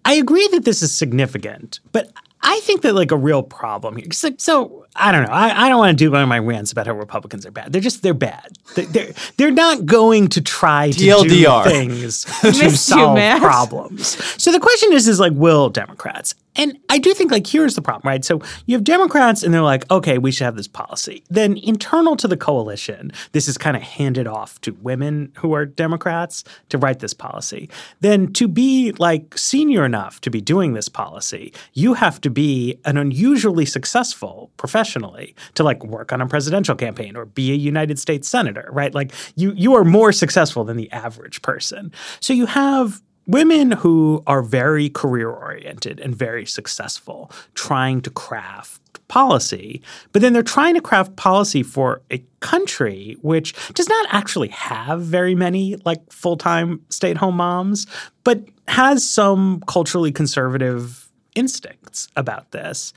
[0.04, 4.06] I agree that this is significant, but I think that like a real problem here.
[4.12, 5.32] So, so I don't know.
[5.32, 7.72] I, I don't want to do one of my rants about how Republicans are bad.
[7.72, 8.52] They're just they're bad.
[8.74, 11.64] They- They're they're not going to try to TLDR.
[11.64, 14.16] do things to Missed you, solve problems.
[14.42, 16.34] So the question is, is like, will Democrats?
[16.58, 18.24] And I do think like here's the problem, right?
[18.24, 21.22] So you have Democrats, and they're like, okay, we should have this policy.
[21.30, 25.64] Then internal to the coalition, this is kind of handed off to women who are
[25.64, 27.70] Democrats to write this policy.
[28.00, 32.78] Then to be like senior enough to be doing this policy, you have to be
[32.84, 37.98] an unusually successful professionally to like work on a presidential campaign or be a United
[37.98, 38.94] States senator, right?
[38.94, 41.92] Like you you are more successful than the average person.
[42.20, 48.80] So you have women who are very career oriented and very successful trying to craft
[49.06, 49.80] policy,
[50.12, 55.02] but then they're trying to craft policy for a country which does not actually have
[55.02, 57.86] very many like full-time stay-at-home moms,
[58.24, 62.92] but has some culturally conservative instincts about this.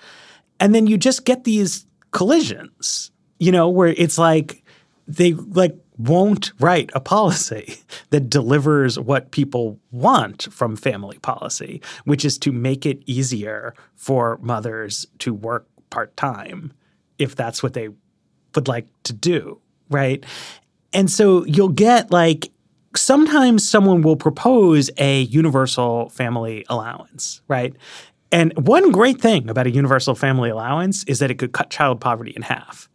[0.60, 4.64] And then you just get these collisions, you know, where it's like
[5.08, 5.76] they like
[6.08, 7.76] won't write a policy
[8.10, 14.38] that delivers what people want from family policy, which is to make it easier for
[14.42, 16.74] mothers to work part time
[17.20, 17.90] if that's what they
[18.56, 19.60] would like to do,
[19.90, 20.26] right?
[20.94, 22.52] And so you'll get like
[22.96, 27.76] sometimes someone will propose a universal family allowance, right?
[28.32, 32.00] And one great thing about a universal family allowance is that it could cut child
[32.00, 32.90] poverty in half.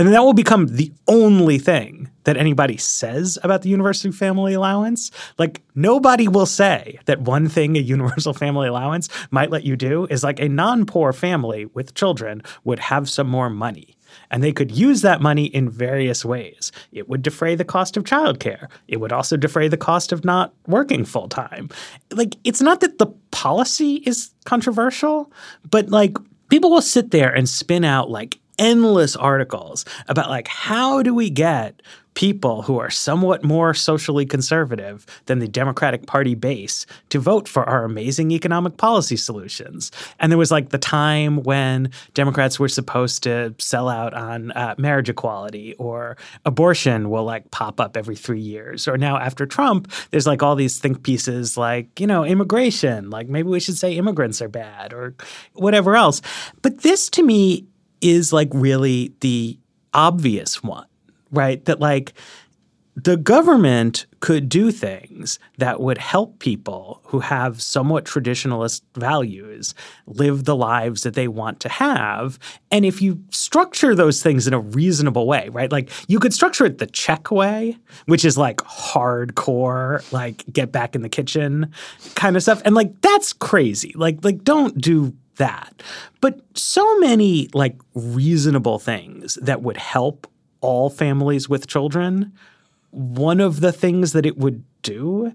[0.00, 4.54] And then that will become the only thing that anybody says about the universal family
[4.54, 5.10] allowance.
[5.36, 10.06] Like, nobody will say that one thing a universal family allowance might let you do
[10.06, 13.94] is like a non poor family with children would have some more money.
[14.30, 16.72] And they could use that money in various ways.
[16.92, 18.68] It would defray the cost of childcare.
[18.88, 21.68] It would also defray the cost of not working full time.
[22.10, 25.30] Like, it's not that the policy is controversial,
[25.70, 26.16] but like,
[26.48, 31.30] people will sit there and spin out like endless articles about like how do we
[31.30, 31.82] get
[32.14, 37.66] people who are somewhat more socially conservative than the Democratic Party base to vote for
[37.68, 39.90] our amazing economic policy solutions.
[40.18, 44.74] And there was like the time when Democrats were supposed to sell out on uh,
[44.76, 48.88] marriage equality or abortion will like pop up every three years.
[48.88, 53.28] Or now after Trump, there's like all these think pieces like, you know, immigration, like
[53.28, 55.14] maybe we should say immigrants are bad or
[55.54, 56.20] whatever else.
[56.60, 57.66] But this to me
[58.00, 59.58] is like really the
[59.92, 60.86] obvious one
[61.30, 61.64] right?
[61.64, 62.12] That like
[62.96, 69.74] the government could do things that would help people who have somewhat traditionalist values
[70.06, 72.38] live the lives that they want to have.
[72.70, 75.70] And if you structure those things in a reasonable way, right?
[75.72, 80.94] Like you could structure it the Czech way, which is like hardcore, like get back
[80.94, 81.72] in the kitchen
[82.16, 82.60] kind of stuff.
[82.64, 83.94] And like that's crazy.
[83.94, 85.82] Like like don't do that.
[86.20, 90.26] But so many like reasonable things that would help
[90.60, 92.32] all families with children,
[92.90, 95.34] one of the things that it would do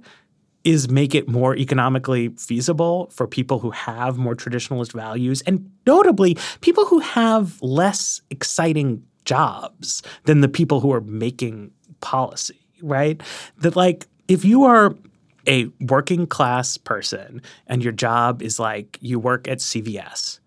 [0.64, 6.38] is make it more economically feasible for people who have more traditionalist values and notably
[6.62, 13.22] people who have less exciting jobs than the people who are making policy, right?
[13.58, 14.96] That like if you are
[15.48, 20.40] a working class person and your job is like you work at CVS,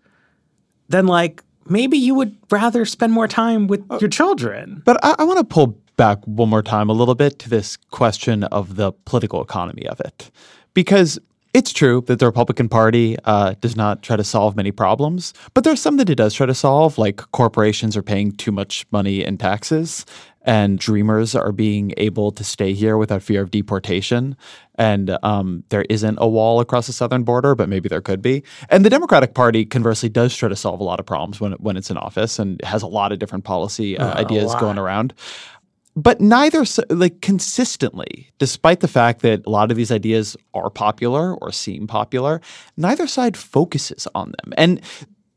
[0.87, 4.81] then like maybe you would rather spend more time with uh, your children.
[4.85, 7.77] But I, I want to pull back one more time a little bit to this
[7.91, 10.31] question of the political economy of it.
[10.73, 11.19] Because
[11.53, 15.63] it's true that the Republican Party uh, does not try to solve many problems, but
[15.63, 19.23] there's some that it does try to solve, like corporations are paying too much money
[19.23, 20.05] in taxes,
[20.49, 24.35] and dreamers are being able to stay here without fear of deportation.
[24.75, 28.41] And um, there isn't a wall across the southern border, but maybe there could be.
[28.69, 31.77] And the Democratic Party, conversely, does try to solve a lot of problems when, when
[31.77, 35.13] it's in office and has a lot of different policy uh, uh, ideas going around
[35.95, 41.35] but neither like consistently despite the fact that a lot of these ideas are popular
[41.35, 42.39] or seem popular
[42.77, 44.81] neither side focuses on them and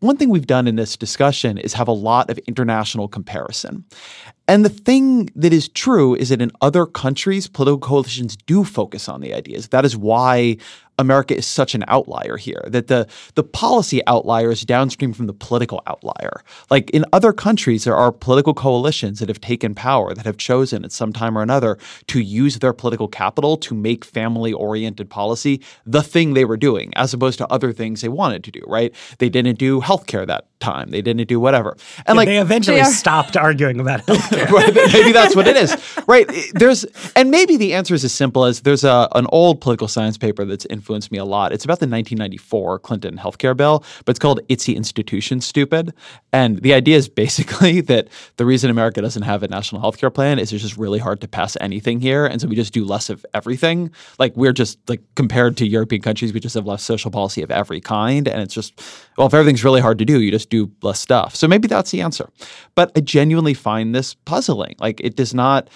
[0.03, 3.85] one thing we've done in this discussion is have a lot of international comparison.
[4.49, 9.09] And the thing that is true is that in other countries, political coalitions do focus
[9.09, 9.69] on the ideas.
[9.69, 10.57] That is why
[11.03, 15.35] America is such an outlier here, that the, the policy outlier is downstream from the
[15.35, 16.43] political outlier.
[16.71, 20.85] Like in other countries, there are political coalitions that have taken power, that have chosen
[20.85, 21.77] at some time or another
[22.07, 26.93] to use their political capital to make family oriented policy the thing they were doing,
[26.97, 28.95] as opposed to other things they wanted to do, right?
[29.19, 30.91] They didn't do healthcare that time.
[30.91, 31.77] They didn't do whatever.
[32.07, 34.93] And yeah, like they eventually they stopped arguing about healthcare.
[34.93, 35.77] maybe that's what it is.
[36.07, 36.31] Right.
[36.55, 36.85] There's
[37.17, 40.45] and maybe the answer is as simple as there's a an old political science paper
[40.45, 41.53] that's influenced me a lot.
[41.53, 45.93] It's about the 1994 Clinton healthcare bill, but it's called Itsy Institution Stupid.
[46.33, 50.39] And the idea is basically that the reason America doesn't have a national healthcare plan
[50.39, 52.27] is it's just really hard to pass anything here.
[52.27, 53.91] And so we just do less of everything.
[54.19, 57.51] Like we're just like compared to European countries, we just have less social policy of
[57.51, 58.29] every kind.
[58.29, 58.81] And it's just,
[59.17, 61.35] well, if everything's really hard to do, you just do less stuff.
[61.35, 62.29] So maybe that's the answer.
[62.75, 64.77] But I genuinely find this puzzling.
[64.79, 65.69] Like it does not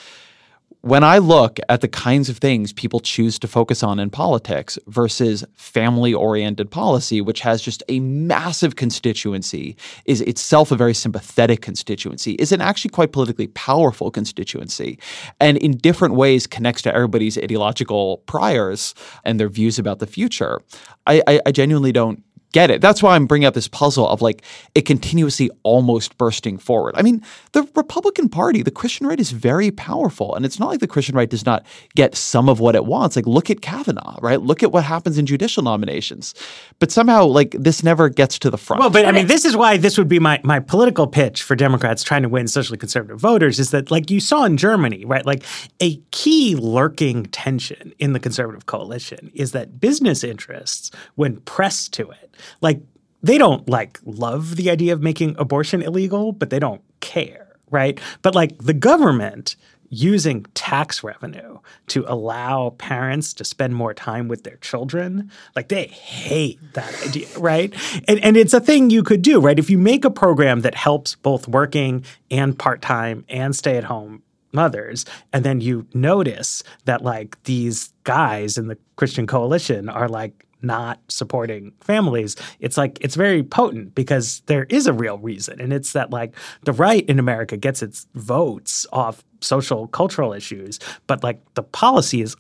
[0.87, 4.79] when I look at the kinds of things people choose to focus on in politics
[4.87, 11.61] versus family oriented policy, which has just a massive constituency, is itself a very sympathetic
[11.61, 14.97] constituency, is an actually quite politically powerful constituency,
[15.41, 20.63] and in different ways connects to everybody's ideological priors and their views about the future,
[21.05, 22.23] I, I, I genuinely don't
[22.53, 22.81] get it.
[22.81, 24.43] That's why I'm bringing up this puzzle of like
[24.75, 26.95] it continuously almost bursting forward.
[26.97, 27.23] I mean,
[27.53, 30.35] the Republican Party, the Christian right is very powerful.
[30.35, 33.17] And it's not like the Christian right does not get some of what it wants.
[33.17, 34.41] Like, look at Kavanaugh, right?
[34.41, 36.35] Look at what happens in judicial nominations.
[36.79, 38.81] But somehow, like, this never gets to the front.
[38.81, 41.57] Well, but I mean, this is why this would be my, my political pitch for
[41.57, 45.27] Democrats trying to win socially conservative voters is that, like you saw in Germany, right?
[45.27, 45.43] Like,
[45.81, 52.11] a key lurking tension in the conservative coalition is that business interests, when pressed to
[52.11, 52.81] it, like
[53.23, 57.99] they don't like love the idea of making abortion illegal, but they don't care, right?
[58.23, 59.57] But like the government
[59.89, 61.59] using tax revenue
[61.89, 67.27] to allow parents to spend more time with their children, like they hate that idea,
[67.39, 67.73] right?
[68.09, 69.59] And, and it's a thing you could do, right?
[69.59, 73.85] If you make a program that helps both working and part time and stay at
[73.85, 74.23] home
[74.53, 80.46] mothers, and then you notice that like these guys in the Christian coalition are like
[80.63, 85.61] not supporting families, it's like it's very potent because there is a real reason.
[85.61, 86.35] And it's that like
[86.65, 92.23] the right in America gets its votes off social cultural issues, but like the policy
[92.23, 92.37] is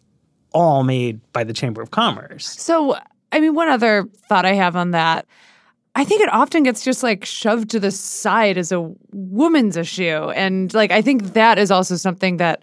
[0.52, 2.46] all made by the Chamber of Commerce.
[2.46, 2.96] So,
[3.32, 5.26] I mean, one other thought I have on that.
[5.94, 10.30] I think it often gets just like shoved to the side as a woman's issue.
[10.30, 12.62] And like, I think that is also something that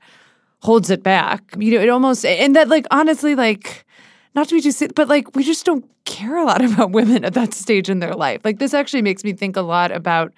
[0.61, 1.43] holds it back.
[1.57, 3.85] You know, it almost, and that like, honestly, like,
[4.35, 7.33] not to be too, but like we just don't care a lot about women at
[7.33, 8.41] that stage in their life.
[8.43, 10.33] Like this actually makes me think a lot about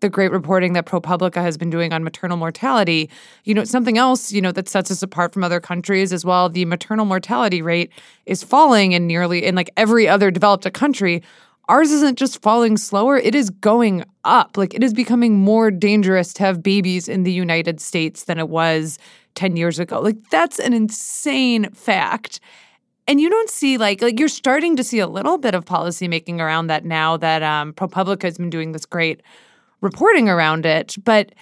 [0.00, 3.10] the great reporting that ProPublica has been doing on maternal mortality.
[3.44, 6.48] You know, something else, you know, that sets us apart from other countries as well.
[6.48, 7.90] The maternal mortality rate
[8.24, 11.22] is falling in nearly in like every other developed country.
[11.68, 14.56] Ours isn't just falling slower, it is going up.
[14.56, 18.48] Like it is becoming more dangerous to have babies in the United States than it
[18.48, 18.98] was
[19.34, 20.00] 10 years ago.
[20.00, 22.40] Like that's an insane fact
[23.08, 26.06] and you don't see like like you're starting to see a little bit of policy
[26.06, 29.22] making around that now that um, ProPublica has been doing this great
[29.80, 30.94] reporting around it.
[31.02, 31.34] But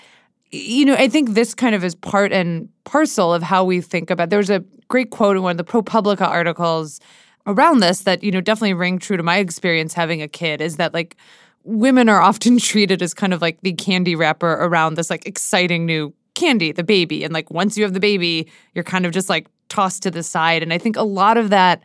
[0.53, 4.11] you know, I think this kind of is part and parcel of how we think
[4.11, 4.31] about.
[4.31, 7.01] There's a great quote in one of the ProPublica articles
[7.49, 10.61] around this that you know definitely ring true to my experience having a kid.
[10.61, 11.17] Is that like
[11.65, 15.85] women are often treated as kind of like the candy wrapper around this like exciting
[15.85, 19.29] new candy, the baby, and like once you have the baby, you're kind of just
[19.29, 20.63] like tossed to the side.
[20.63, 21.83] And I think a lot of that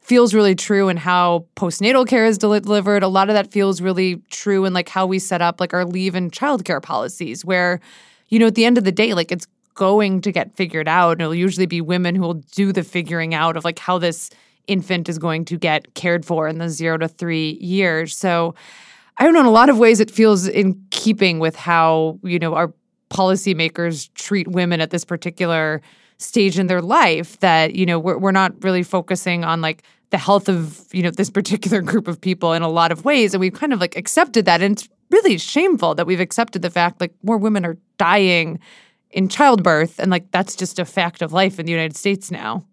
[0.00, 3.02] feels really true in how postnatal care is delivered.
[3.02, 5.84] A lot of that feels really true in like how we set up like our
[5.84, 7.80] leave and childcare policies, where,
[8.28, 11.12] you know, at the end of the day, like it's going to get figured out.
[11.12, 14.28] And it'll usually be women who will do the figuring out of like how this
[14.66, 18.16] infant is going to get cared for in the zero to three years.
[18.16, 18.54] So
[19.18, 22.38] I don't know, in a lot of ways it feels in keeping with how, you
[22.38, 22.72] know, our
[23.10, 25.82] policymakers treat women at this particular
[26.22, 30.18] stage in their life that you know we're, we're not really focusing on like the
[30.18, 33.34] health of you know this particular group of people in a lot of ways.
[33.34, 34.62] And we've kind of like accepted that.
[34.62, 38.58] And it's really shameful that we've accepted the fact like more women are dying
[39.10, 39.98] in childbirth.
[39.98, 42.64] And like that's just a fact of life in the united states now.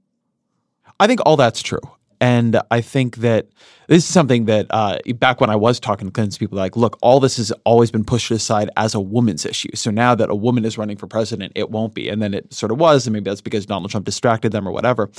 [1.00, 1.82] I think all that's true.
[2.22, 3.48] And i think that
[3.90, 7.00] this is something that uh, back when I was talking to convince people, like, look,
[7.02, 9.70] all this has always been pushed aside as a woman's issue.
[9.74, 12.08] So now that a woman is running for president, it won't be.
[12.08, 14.72] And then it sort of was, and maybe that's because Donald Trump distracted them or
[14.72, 15.10] whatever.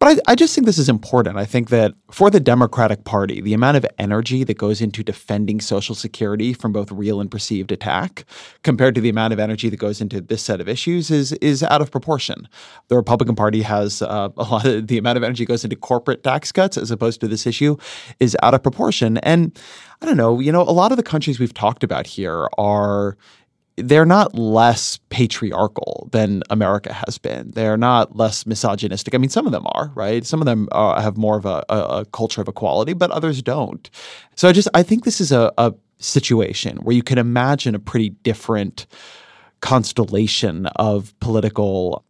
[0.00, 1.38] But I, I just think this is important.
[1.38, 5.60] I think that for the Democratic Party, the amount of energy that goes into defending
[5.60, 8.24] Social Security from both real and perceived attack,
[8.64, 11.62] compared to the amount of energy that goes into this set of issues, is is
[11.62, 12.48] out of proportion.
[12.88, 16.24] The Republican Party has uh, a lot of the amount of energy goes into corporate
[16.24, 17.76] tax cuts as opposed to this issue
[18.20, 19.18] is out of proportion.
[19.18, 19.58] And
[20.00, 23.16] I don't know, you know, a lot of the countries we've talked about here are
[23.76, 27.50] they're not less patriarchal than America has been.
[27.50, 29.14] They're not less misogynistic.
[29.14, 30.24] I mean, some of them are, right?
[30.24, 33.42] Some of them uh, have more of a, a, a, culture of equality, but others
[33.42, 33.88] don't.
[34.34, 37.78] So I just I think this is a, a situation where you can imagine a
[37.78, 38.86] pretty different
[39.60, 42.04] constellation of political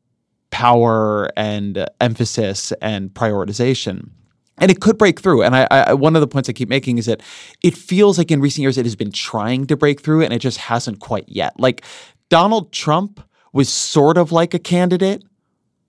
[0.50, 4.10] power and emphasis and prioritization
[4.58, 5.42] and it could break through.
[5.42, 7.22] And I, I, one of the points I keep making is that
[7.62, 10.38] it feels like in recent years it has been trying to break through, and it
[10.38, 11.58] just hasn't quite yet.
[11.58, 11.84] Like
[12.28, 13.20] Donald Trump
[13.52, 15.24] was sort of like a candidate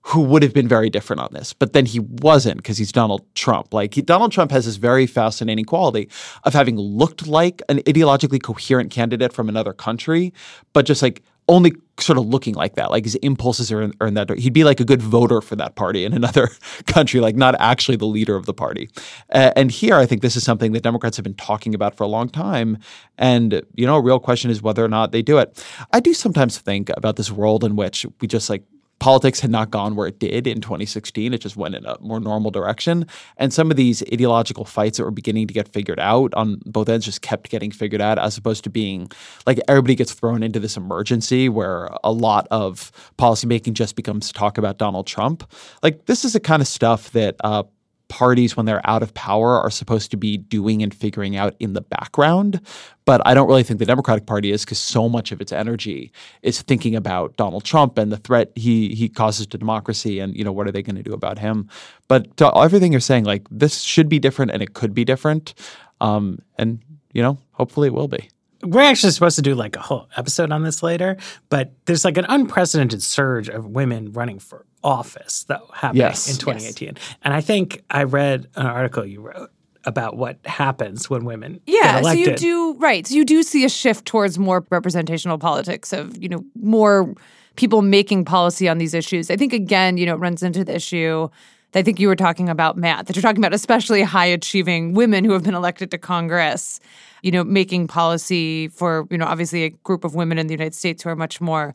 [0.02, 3.26] who would have been very different on this, but then he wasn't because he's Donald
[3.34, 3.74] Trump.
[3.74, 6.08] Like he, Donald Trump has this very fascinating quality
[6.44, 10.32] of having looked like an ideologically coherent candidate from another country,
[10.72, 12.90] but just like only sort of looking like that.
[12.90, 14.30] Like his impulses are in, are in that.
[14.38, 16.50] He'd be like a good voter for that party in another
[16.86, 18.88] country, like not actually the leader of the party.
[19.32, 22.04] Uh, and here, I think this is something that Democrats have been talking about for
[22.04, 22.78] a long time.
[23.16, 25.64] And you know, a real question is whether or not they do it.
[25.92, 28.62] I do sometimes think about this world in which we just like
[28.98, 31.32] politics had not gone where it did in 2016.
[31.32, 33.06] It just went in a more normal direction.
[33.36, 36.88] And some of these ideological fights that were beginning to get figured out on both
[36.88, 39.10] ends just kept getting figured out as opposed to being
[39.46, 44.58] like everybody gets thrown into this emergency where a lot of policymaking just becomes talk
[44.58, 45.50] about Donald Trump.
[45.82, 47.62] Like this is the kind of stuff that uh,
[48.08, 51.74] parties, when they're out of power, are supposed to be doing and figuring out in
[51.74, 52.60] the background.
[53.04, 56.12] But I don't really think the Democratic Party is because so much of its energy
[56.42, 60.44] is thinking about Donald Trump and the threat he he causes to democracy, and you
[60.44, 61.68] know what are they going to do about him?
[62.08, 65.54] But everything you're saying, like this should be different, and it could be different,
[66.00, 66.80] um, and
[67.12, 68.28] you know hopefully it will be.
[68.62, 71.16] We're actually supposed to do like a whole episode on this later,
[71.48, 76.28] but there's like an unprecedented surge of women running for office, that happening Yes.
[76.28, 76.96] in 2018.
[77.24, 79.50] And I think I read an article you wrote
[79.84, 83.06] about what happens when women Yeah, get so you do right.
[83.06, 87.14] So you do see a shift towards more representational politics of you know more
[87.56, 89.30] people making policy on these issues.
[89.30, 91.28] I think again, you know, it runs into the issue.
[91.74, 95.24] I think you were talking about, Matt, that you're talking about especially high achieving women
[95.24, 96.80] who have been elected to Congress,
[97.22, 100.74] you know, making policy for, you know, obviously a group of women in the United
[100.74, 101.74] States who are much more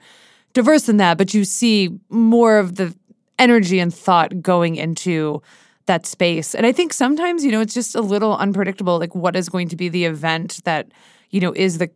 [0.53, 1.17] diverse than that.
[1.17, 2.95] But you see more of the
[3.37, 5.41] energy and thought going into
[5.85, 6.55] that space.
[6.55, 9.67] And I think sometimes, you know, it's just a little unpredictable, like what is going
[9.69, 10.87] to be the event that,
[11.29, 11.91] you know, is the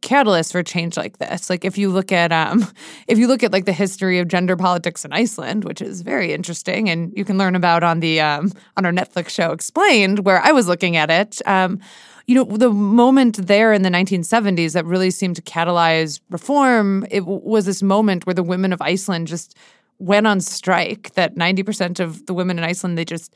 [0.00, 1.50] catalyst for change like this.
[1.50, 2.66] Like if you look at um
[3.08, 6.32] if you look at like the history of gender politics in Iceland, which is very
[6.32, 10.40] interesting and you can learn about on the um on our Netflix show Explained where
[10.40, 11.40] I was looking at it.
[11.46, 11.80] Um
[12.26, 17.24] you know, the moment there in the 1970s that really seemed to catalyze reform, it
[17.24, 19.56] was this moment where the women of Iceland just
[19.98, 23.34] went on strike that 90% of the women in Iceland they just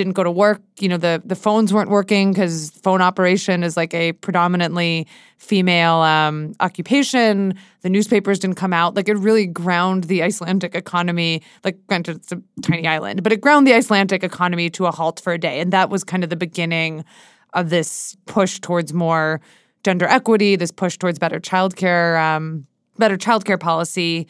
[0.00, 0.62] didn't go to work.
[0.78, 5.96] You know, the the phones weren't working because phone operation is like a predominantly female
[5.96, 7.54] um, occupation.
[7.82, 8.94] The newspapers didn't come out.
[8.94, 11.42] Like it really ground the Icelandic economy.
[11.64, 15.20] Like granted, it's a tiny island, but it ground the Icelandic economy to a halt
[15.20, 17.04] for a day, and that was kind of the beginning
[17.52, 19.42] of this push towards more
[19.84, 20.56] gender equity.
[20.56, 24.26] This push towards better childcare, um, better childcare policy,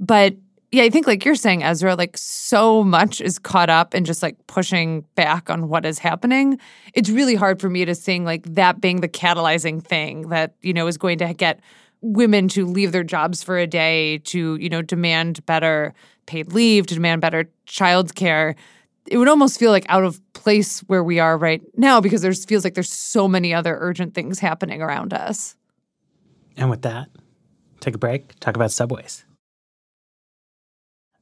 [0.00, 0.34] but
[0.72, 4.22] yeah, I think like you're saying, Ezra, like so much is caught up in just
[4.22, 6.58] like pushing back on what is happening.
[6.94, 10.72] It's really hard for me to sing like that being the catalyzing thing that, you
[10.72, 11.60] know, is going to get
[12.00, 15.92] women to leave their jobs for a day, to, you know, demand better
[16.24, 18.54] paid leave, to demand better childcare.
[19.06, 22.46] It would almost feel like out of place where we are right now because there's
[22.46, 25.54] feels like there's so many other urgent things happening around us.
[26.56, 27.10] And with that,
[27.80, 29.26] take a break, talk about subways.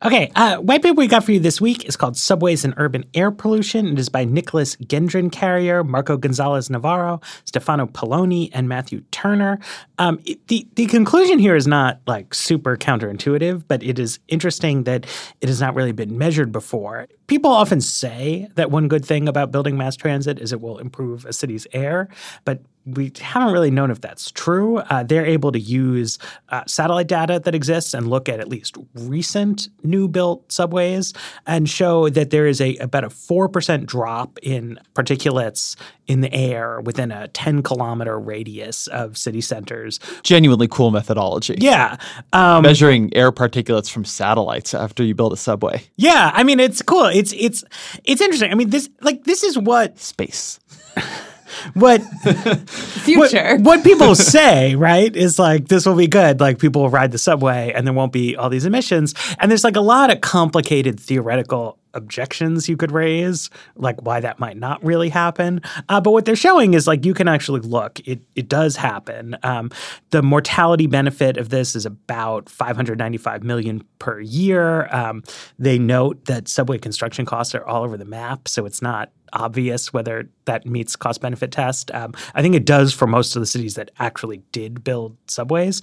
[0.02, 3.04] Okay, uh, white paper we got for you this week is called Subways and Urban
[3.12, 3.86] Air Pollution.
[3.86, 9.58] It is by Nicholas Gendron Carrier, Marco Gonzalez Navarro, Stefano Polloni, and Matthew Turner.
[9.98, 14.84] Um, it- the, the conclusion here is not like super counterintuitive, but it is interesting
[14.84, 15.04] that
[15.42, 17.06] it has not really been measured before.
[17.26, 21.26] People often say that one good thing about building mass transit is it will improve
[21.26, 22.08] a city's air,
[22.46, 24.78] but we haven't really known if that's true.
[24.78, 26.18] Uh, they're able to use
[26.48, 31.12] uh, satellite data that exists and look at at least recent new built subways
[31.46, 35.76] and show that there is a about a 4% drop in particulates
[36.06, 40.00] in the air within a 10 kilometer radius of city centers.
[40.22, 41.56] Genuinely cool methodology.
[41.58, 41.96] Yeah.
[42.32, 45.82] Um, Measuring air particulates from satellites after you build a subway.
[45.96, 46.32] yeah.
[46.34, 47.04] I mean, it's cool.
[47.04, 47.62] It's, it's,
[48.04, 48.50] it's interesting.
[48.50, 50.58] I mean, this, like, this is what, Space.
[51.74, 52.00] what,
[52.68, 53.56] Future.
[53.56, 56.40] What, what people say, right, is like this will be good.
[56.40, 59.14] Like people will ride the subway and there won't be all these emissions.
[59.38, 64.38] And there's like a lot of complicated theoretical objections you could raise, like why that
[64.38, 65.60] might not really happen.
[65.88, 69.36] Uh, but what they're showing is like you can actually look, it it does happen.
[69.42, 69.70] Um,
[70.10, 74.86] the mortality benefit of this is about 595 million per year.
[74.94, 75.22] Um,
[75.58, 79.92] they note that subway construction costs are all over the map, so it's not obvious
[79.92, 81.90] whether that meets cost benefit test.
[81.92, 85.80] Um, I think it does for most of the cities that actually did build subways.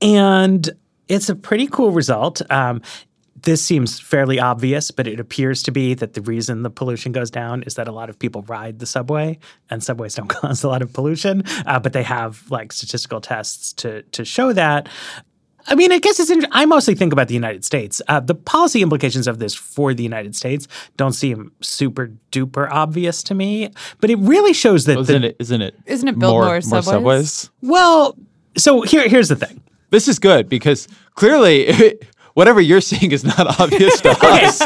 [0.00, 0.68] And
[1.08, 2.42] it's a pretty cool result.
[2.50, 2.82] Um,
[3.42, 7.30] this seems fairly obvious, but it appears to be that the reason the pollution goes
[7.30, 9.38] down is that a lot of people ride the subway,
[9.70, 13.72] and subways don't cause a lot of pollution, uh, but they have like statistical tests
[13.74, 14.88] to to show that.
[15.70, 16.30] I mean, I guess it's.
[16.30, 18.00] Inter- I mostly think about the United States.
[18.08, 20.66] Uh, the policy implications of this for the United States
[20.96, 24.94] don't seem super duper obvious to me, but it really shows that.
[24.94, 25.36] the- Isn't it?
[25.38, 25.74] Isn't it?
[25.86, 26.84] Isn't it build more subways?
[26.86, 27.50] subways?
[27.62, 28.16] well,
[28.56, 29.62] so here, here's the thing.
[29.90, 31.94] This is good because clearly,
[32.34, 34.58] whatever you're seeing is not obvious to us.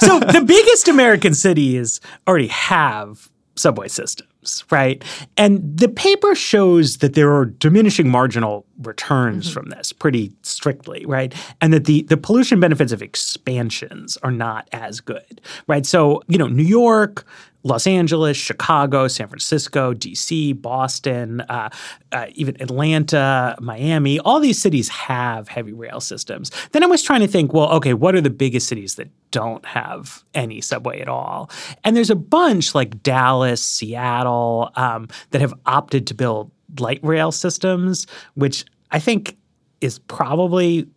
[0.00, 5.02] so the biggest American cities already have subway systems, right?
[5.36, 11.34] And the paper shows that there are diminishing marginal returns from this pretty strictly, right?
[11.60, 15.84] And that the the pollution benefits of expansions are not as good, right?
[15.84, 17.26] So, you know, New York,
[17.64, 21.70] Los Angeles, Chicago, San Francisco, DC, Boston, uh,
[22.12, 26.50] uh, even Atlanta, Miami, all these cities have heavy rail systems.
[26.72, 29.64] Then I was trying to think, well, okay, what are the biggest cities that don't
[29.66, 31.50] have any subway at all?
[31.84, 37.32] And there's a bunch like Dallas, Seattle, um, that have opted to build light rail
[37.32, 39.36] systems, which I think
[39.80, 40.88] is probably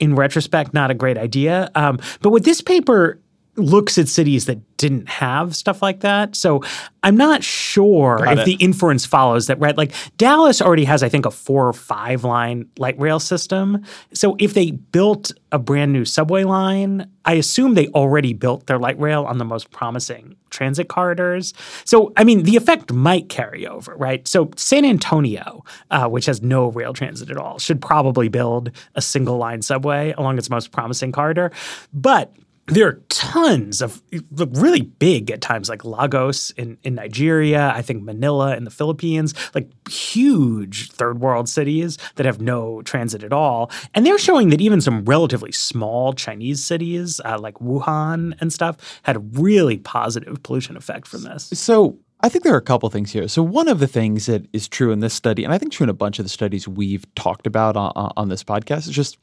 [0.00, 1.70] in retrospect, not a great idea.
[1.74, 3.20] Um, but what this paper
[3.56, 6.34] looks at cities that didn't have stuff like that.
[6.34, 6.62] So
[7.02, 8.44] I'm not sure Got if it.
[8.46, 9.76] the inference follows that, right?
[9.76, 13.84] Like Dallas already has, I think, a four or five line light rail system.
[14.14, 18.78] So if they built a brand new subway line, I assume they already built their
[18.78, 21.52] light rail on the most promising transit corridors.
[21.84, 24.26] So, I mean, the effect might carry over, right?
[24.26, 29.02] So San Antonio, uh, which has no rail transit at all, should probably build a
[29.02, 31.52] single line subway along its most promising corridor.
[31.92, 32.32] But
[32.66, 38.02] there are tons of really big at times like Lagos in, in Nigeria, I think
[38.02, 43.70] Manila in the Philippines, like huge third world cities that have no transit at all.
[43.94, 49.00] And they're showing that even some relatively small Chinese cities uh, like Wuhan and stuff
[49.02, 51.50] had a really positive pollution effect from this.
[51.54, 53.26] So I think there are a couple things here.
[53.26, 55.84] So one of the things that is true in this study, and I think true
[55.84, 59.18] in a bunch of the studies we've talked about on, on this podcast, is just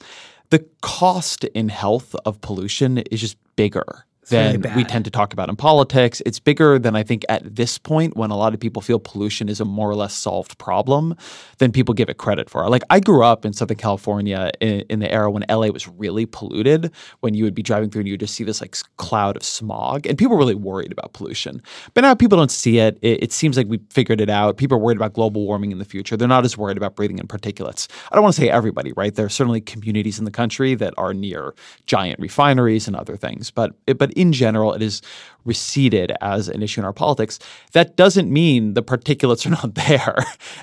[0.50, 5.34] the cost in health of pollution is just bigger really than we tend to talk
[5.34, 6.22] about in politics.
[6.26, 9.50] It's bigger than I think at this point when a lot of people feel pollution
[9.50, 11.16] is a more or less solved problem
[11.58, 12.68] than people give it credit for.
[12.70, 16.26] Like I grew up in Southern California in, in the era when LA was really
[16.26, 19.38] polluted, when you would be driving through and you would just see this like cloud
[19.38, 21.62] of smog and people were really worried about pollution.
[21.94, 22.98] But now people don't see it.
[23.02, 24.58] It, it seems like we figured it out.
[24.58, 26.18] People are worried about global warming in the future.
[26.18, 27.88] They're not as worried about breathing in particulates.
[28.12, 29.14] I don't want to say everybody, right?
[29.14, 31.54] There are certainly communities in the country that are near
[31.86, 35.02] giant refineries and other things, but but in general, it is
[35.46, 37.40] receded as an issue in our politics.
[37.74, 40.18] That doesn't mean the particulates are not there,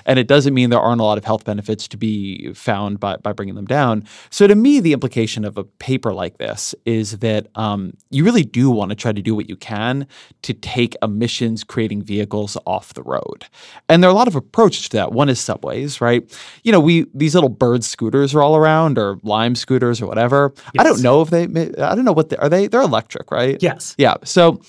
[0.05, 3.17] and it doesn't mean there aren't a lot of health benefits to be found by
[3.17, 4.03] by bringing them down.
[4.29, 8.43] So to me, the implication of a paper like this is that um, you really
[8.43, 10.07] do want to try to do what you can
[10.41, 13.45] to take emissions creating vehicles off the road.
[13.89, 15.11] And there are a lot of approaches to that.
[15.11, 16.23] One is subways, right?
[16.63, 20.53] You know, we these little bird scooters are all around, or lime scooters, or whatever.
[20.77, 21.43] I don't know if they.
[21.43, 22.49] I don't know what they are.
[22.49, 23.61] They they're electric, right?
[23.61, 23.95] Yes.
[23.97, 24.15] Yeah.
[24.23, 24.61] So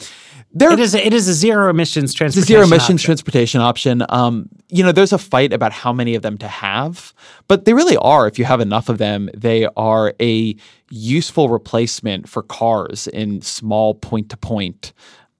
[0.53, 2.47] they're It is a, it is a zero emissions it's a transportation.
[2.47, 3.07] zero emissions option.
[3.07, 4.05] transportation option.
[4.09, 7.13] Um, you know, there's a fight about how many of them to have,
[7.49, 8.27] but they really are.
[8.27, 10.57] If you have enough of them, they are a
[10.91, 14.93] useful replacement for cars in small point to point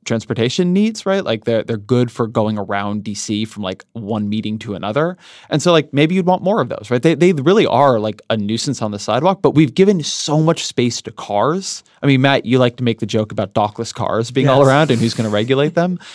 [0.09, 1.25] transportation needs, right?
[1.25, 5.17] Like they're they're good for going around DC from like one meeting to another.
[5.51, 7.01] And so like maybe you'd want more of those, right?
[7.01, 10.67] They they really are like a nuisance on the sidewalk, but we've given so much
[10.67, 11.85] space to cars.
[12.03, 14.91] I mean, Matt, you like to make the joke about dockless cars being all around
[14.91, 15.99] and who's going to regulate them.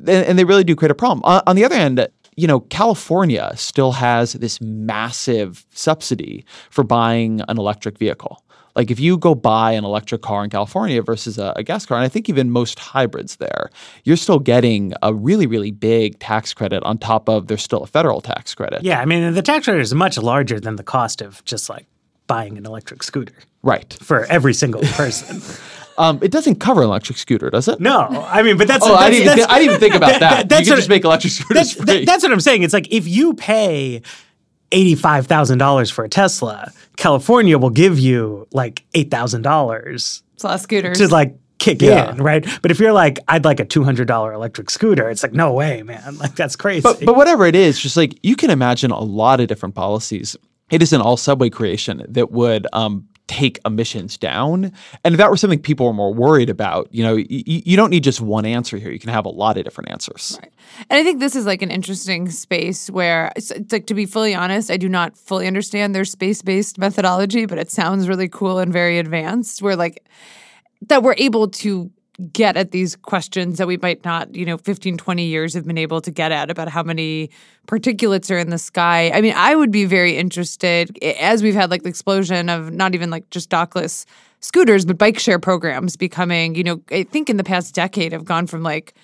[0.00, 1.22] And, and they really do create a problem.
[1.24, 7.40] On, on the other end, you know, California still has this massive subsidy for buying
[7.48, 8.44] an electric vehicle.
[8.78, 11.98] Like if you go buy an electric car in California versus a, a gas car,
[11.98, 13.70] and I think even most hybrids there,
[14.04, 17.86] you're still getting a really, really big tax credit on top of there's still a
[17.88, 18.82] federal tax credit.
[18.84, 21.86] Yeah, I mean, the tax credit is much larger than the cost of just like
[22.28, 23.92] buying an electric scooter Right.
[24.00, 25.42] for every single person.
[25.98, 27.80] Um, it doesn't cover an electric scooter, does it?
[27.80, 27.98] no,
[28.28, 30.48] I mean, but that's Oh, I didn't, even that's, thi- I didn't think about that.
[30.48, 31.84] that's you can just make electric scooters that's, free.
[31.86, 32.62] that- that's what I'm saying.
[32.62, 34.02] It's like if you pay
[34.70, 40.42] eighty-five thousand dollars for a Tesla, California will give you like eight thousand dollars It's
[40.44, 40.98] a lot of scooters.
[40.98, 42.10] to like kick Yeah.
[42.10, 42.46] in, right?
[42.60, 45.52] But if you're like, I'd like a two hundred dollar electric scooter, it's like, no
[45.52, 46.16] way, man.
[46.18, 46.82] Like that's crazy.
[46.82, 50.36] But but whatever it is, just like you can imagine a lot of different policies.
[50.70, 54.72] It is an all subway creation that would um, take emissions down.
[55.04, 57.90] And if that were something people were more worried about, you know, y- you don't
[57.90, 58.90] need just one answer here.
[58.90, 60.40] You can have a lot of different answers.
[60.90, 64.06] And I think this is like an interesting space where it's, it's like to be
[64.06, 68.58] fully honest, I do not fully understand their space-based methodology, but it sounds really cool
[68.58, 69.62] and very advanced.
[69.62, 70.04] Where like
[70.88, 71.90] that we're able to
[72.32, 75.78] get at these questions that we might not, you know, 15, 20 years have been
[75.78, 77.30] able to get at about how many
[77.68, 79.10] particulates are in the sky.
[79.14, 82.94] I mean, I would be very interested as we've had like the explosion of not
[82.94, 84.04] even like just dockless
[84.40, 88.24] scooters, but bike share programs becoming, you know, I think in the past decade have
[88.24, 88.94] gone from like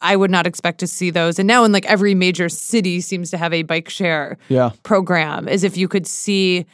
[0.00, 1.38] I would not expect to see those.
[1.38, 4.70] And now in like every major city seems to have a bike share Yeah.
[4.82, 6.66] program as if you could see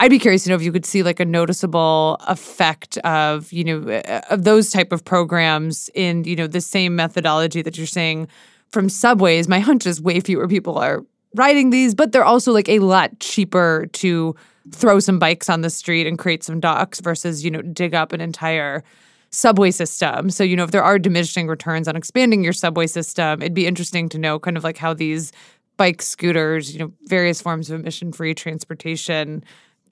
[0.00, 3.64] I'd be curious to know if you could see like a noticeable effect of, you
[3.64, 7.86] know, uh, of those type of programs in, you know, the same methodology that you're
[7.86, 8.26] saying
[8.70, 9.46] from subways.
[9.46, 13.20] My hunch is way fewer people are riding these, but they're also like a lot
[13.20, 14.34] cheaper to
[14.72, 18.14] throw some bikes on the street and create some docks versus, you know, dig up
[18.14, 18.82] an entire
[19.28, 20.30] subway system.
[20.30, 23.66] So, you know, if there are diminishing returns on expanding your subway system, it'd be
[23.66, 25.30] interesting to know kind of like how these
[25.76, 29.44] bike scooters, you know, various forms of emission free transportation,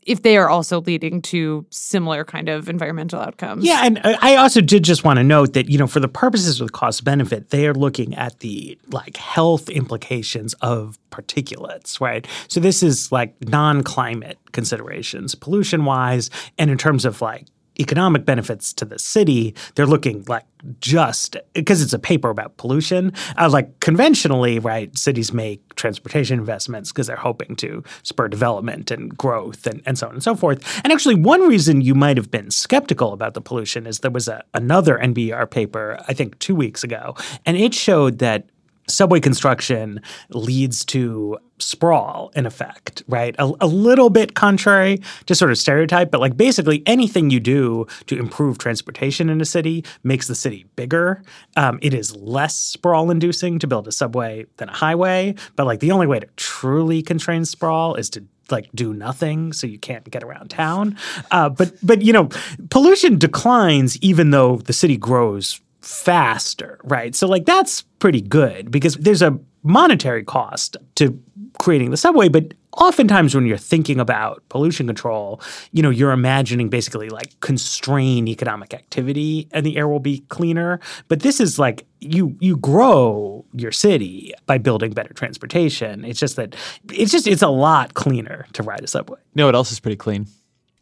[0.03, 3.65] if they are also leading to similar kind of environmental outcomes.
[3.65, 6.09] Yeah, and I I also did just want to note that you know for the
[6.09, 12.01] purposes of the cost benefit, they are looking at the like health implications of particulates,
[12.01, 12.27] right?
[12.49, 17.47] So this is like non-climate considerations, pollution wise, and in terms of like
[17.81, 20.45] economic benefits to the city, they're looking like
[20.81, 23.13] just because it's a paper about pollution.
[23.37, 29.17] Uh, like conventionally, right, cities make transportation investments because they're hoping to spur development and
[29.17, 30.81] growth and, and so on and so forth.
[30.83, 34.29] And actually, one reason you might have been skeptical about the pollution is there was
[34.29, 37.15] a, another NBER paper, I think two weeks ago,
[37.47, 38.49] and it showed that
[38.89, 43.35] subway construction leads to sprawl in effect, right?
[43.39, 47.87] A, a, little bit contrary to sort of stereotype, but like basically anything you do
[48.07, 51.23] to improve transportation in a city makes the city bigger.
[51.57, 55.81] Um, it is less sprawl inducing to build a subway than a highway, but like
[55.81, 60.11] the only way to truly constrain sprawl is to like do nothing so you can't
[60.11, 60.97] get around town
[61.33, 62.31] uh, but but you know
[62.71, 67.15] pollution declines even though the city grows faster, right?
[67.15, 71.19] So like that's pretty good because there's a monetary cost to
[71.59, 75.41] creating the subway, but oftentimes when you're thinking about pollution control,
[75.73, 80.79] you know, you're imagining basically like constrain economic activity and the air will be cleaner.
[81.09, 86.05] But this is like you you grow your city by building better transportation.
[86.05, 86.55] It's just that
[86.93, 89.19] it's just it's a lot cleaner to ride a subway.
[89.35, 90.27] You know what else is pretty clean?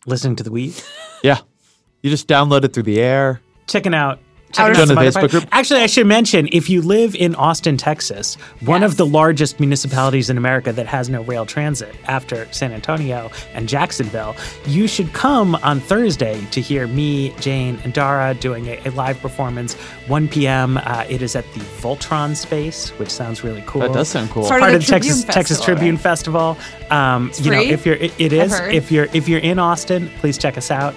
[0.05, 0.75] Listening to the weed.
[1.23, 1.39] Yeah.
[2.03, 3.41] You just download it through the air.
[3.67, 4.21] Checking out
[4.53, 5.45] Check out the Facebook group.
[5.53, 8.93] Actually, I should mention if you live in Austin, Texas, one yes.
[8.93, 13.69] of the largest municipalities in America that has no rail transit after San Antonio and
[13.69, 14.37] Jacksonville,
[14.67, 19.21] you should come on Thursday to hear me, Jane, and Dara doing a, a live
[19.21, 19.75] performance,
[20.07, 20.79] 1 p.m.
[20.79, 23.83] Uh, it is at the Voltron Space, which sounds really cool.
[23.83, 24.47] That does sound cool.
[24.47, 26.03] Part, Part of, the, Texas Festival, Texas Tribune right?
[26.03, 26.57] Festival.
[26.91, 27.67] Um, it's you free?
[27.67, 28.53] know, if you're, it, it is.
[28.61, 30.95] If you're if you're in Austin, please check us out.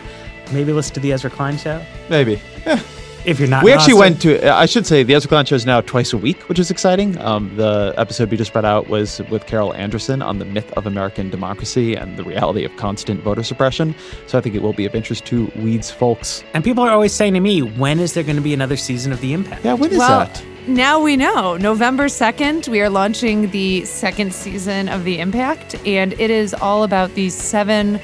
[0.51, 1.83] Maybe listen to the Ezra Klein show.
[2.09, 2.39] Maybe.
[2.65, 2.81] Yeah
[3.25, 3.63] if you're not.
[3.63, 3.99] We actually Austin.
[3.99, 4.53] went to.
[4.53, 7.17] I should say the Ezra Klein show is now twice a week, which is exciting.
[7.19, 10.85] Um, the episode we just put out was with Carol Anderson on the myth of
[10.85, 13.95] American democracy and the reality of constant voter suppression.
[14.27, 16.43] So I think it will be of interest to Weeds folks.
[16.53, 19.11] And people are always saying to me, when is there going to be another season
[19.11, 19.65] of The Impact?
[19.65, 20.43] Yeah, when is well, that?
[20.67, 21.57] Now we know.
[21.57, 26.83] November 2nd, we are launching the second season of The Impact, and it is all
[26.83, 27.99] about these seven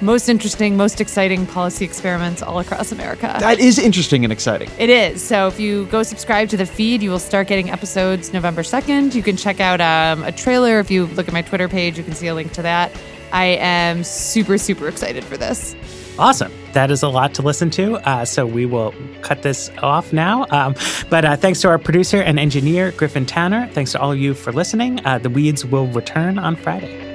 [0.00, 3.34] most interesting, most exciting policy experiments all across America.
[3.40, 4.70] That is interesting and exciting.
[4.78, 5.22] It is.
[5.22, 9.14] So if you go subscribe to the feed, you will start getting episodes November 2nd.
[9.14, 10.78] You can check out um, a trailer.
[10.80, 12.92] If you look at my Twitter page, you can see a link to that.
[13.32, 15.74] I am super, super excited for this.
[16.18, 16.52] Awesome.
[16.72, 17.96] That is a lot to listen to.
[18.08, 20.46] Uh, so we will cut this off now.
[20.50, 20.74] Um,
[21.10, 23.68] but uh, thanks to our producer and engineer, Griffin Tanner.
[23.72, 25.04] Thanks to all of you for listening.
[25.04, 27.05] Uh, the Weeds will return on Friday.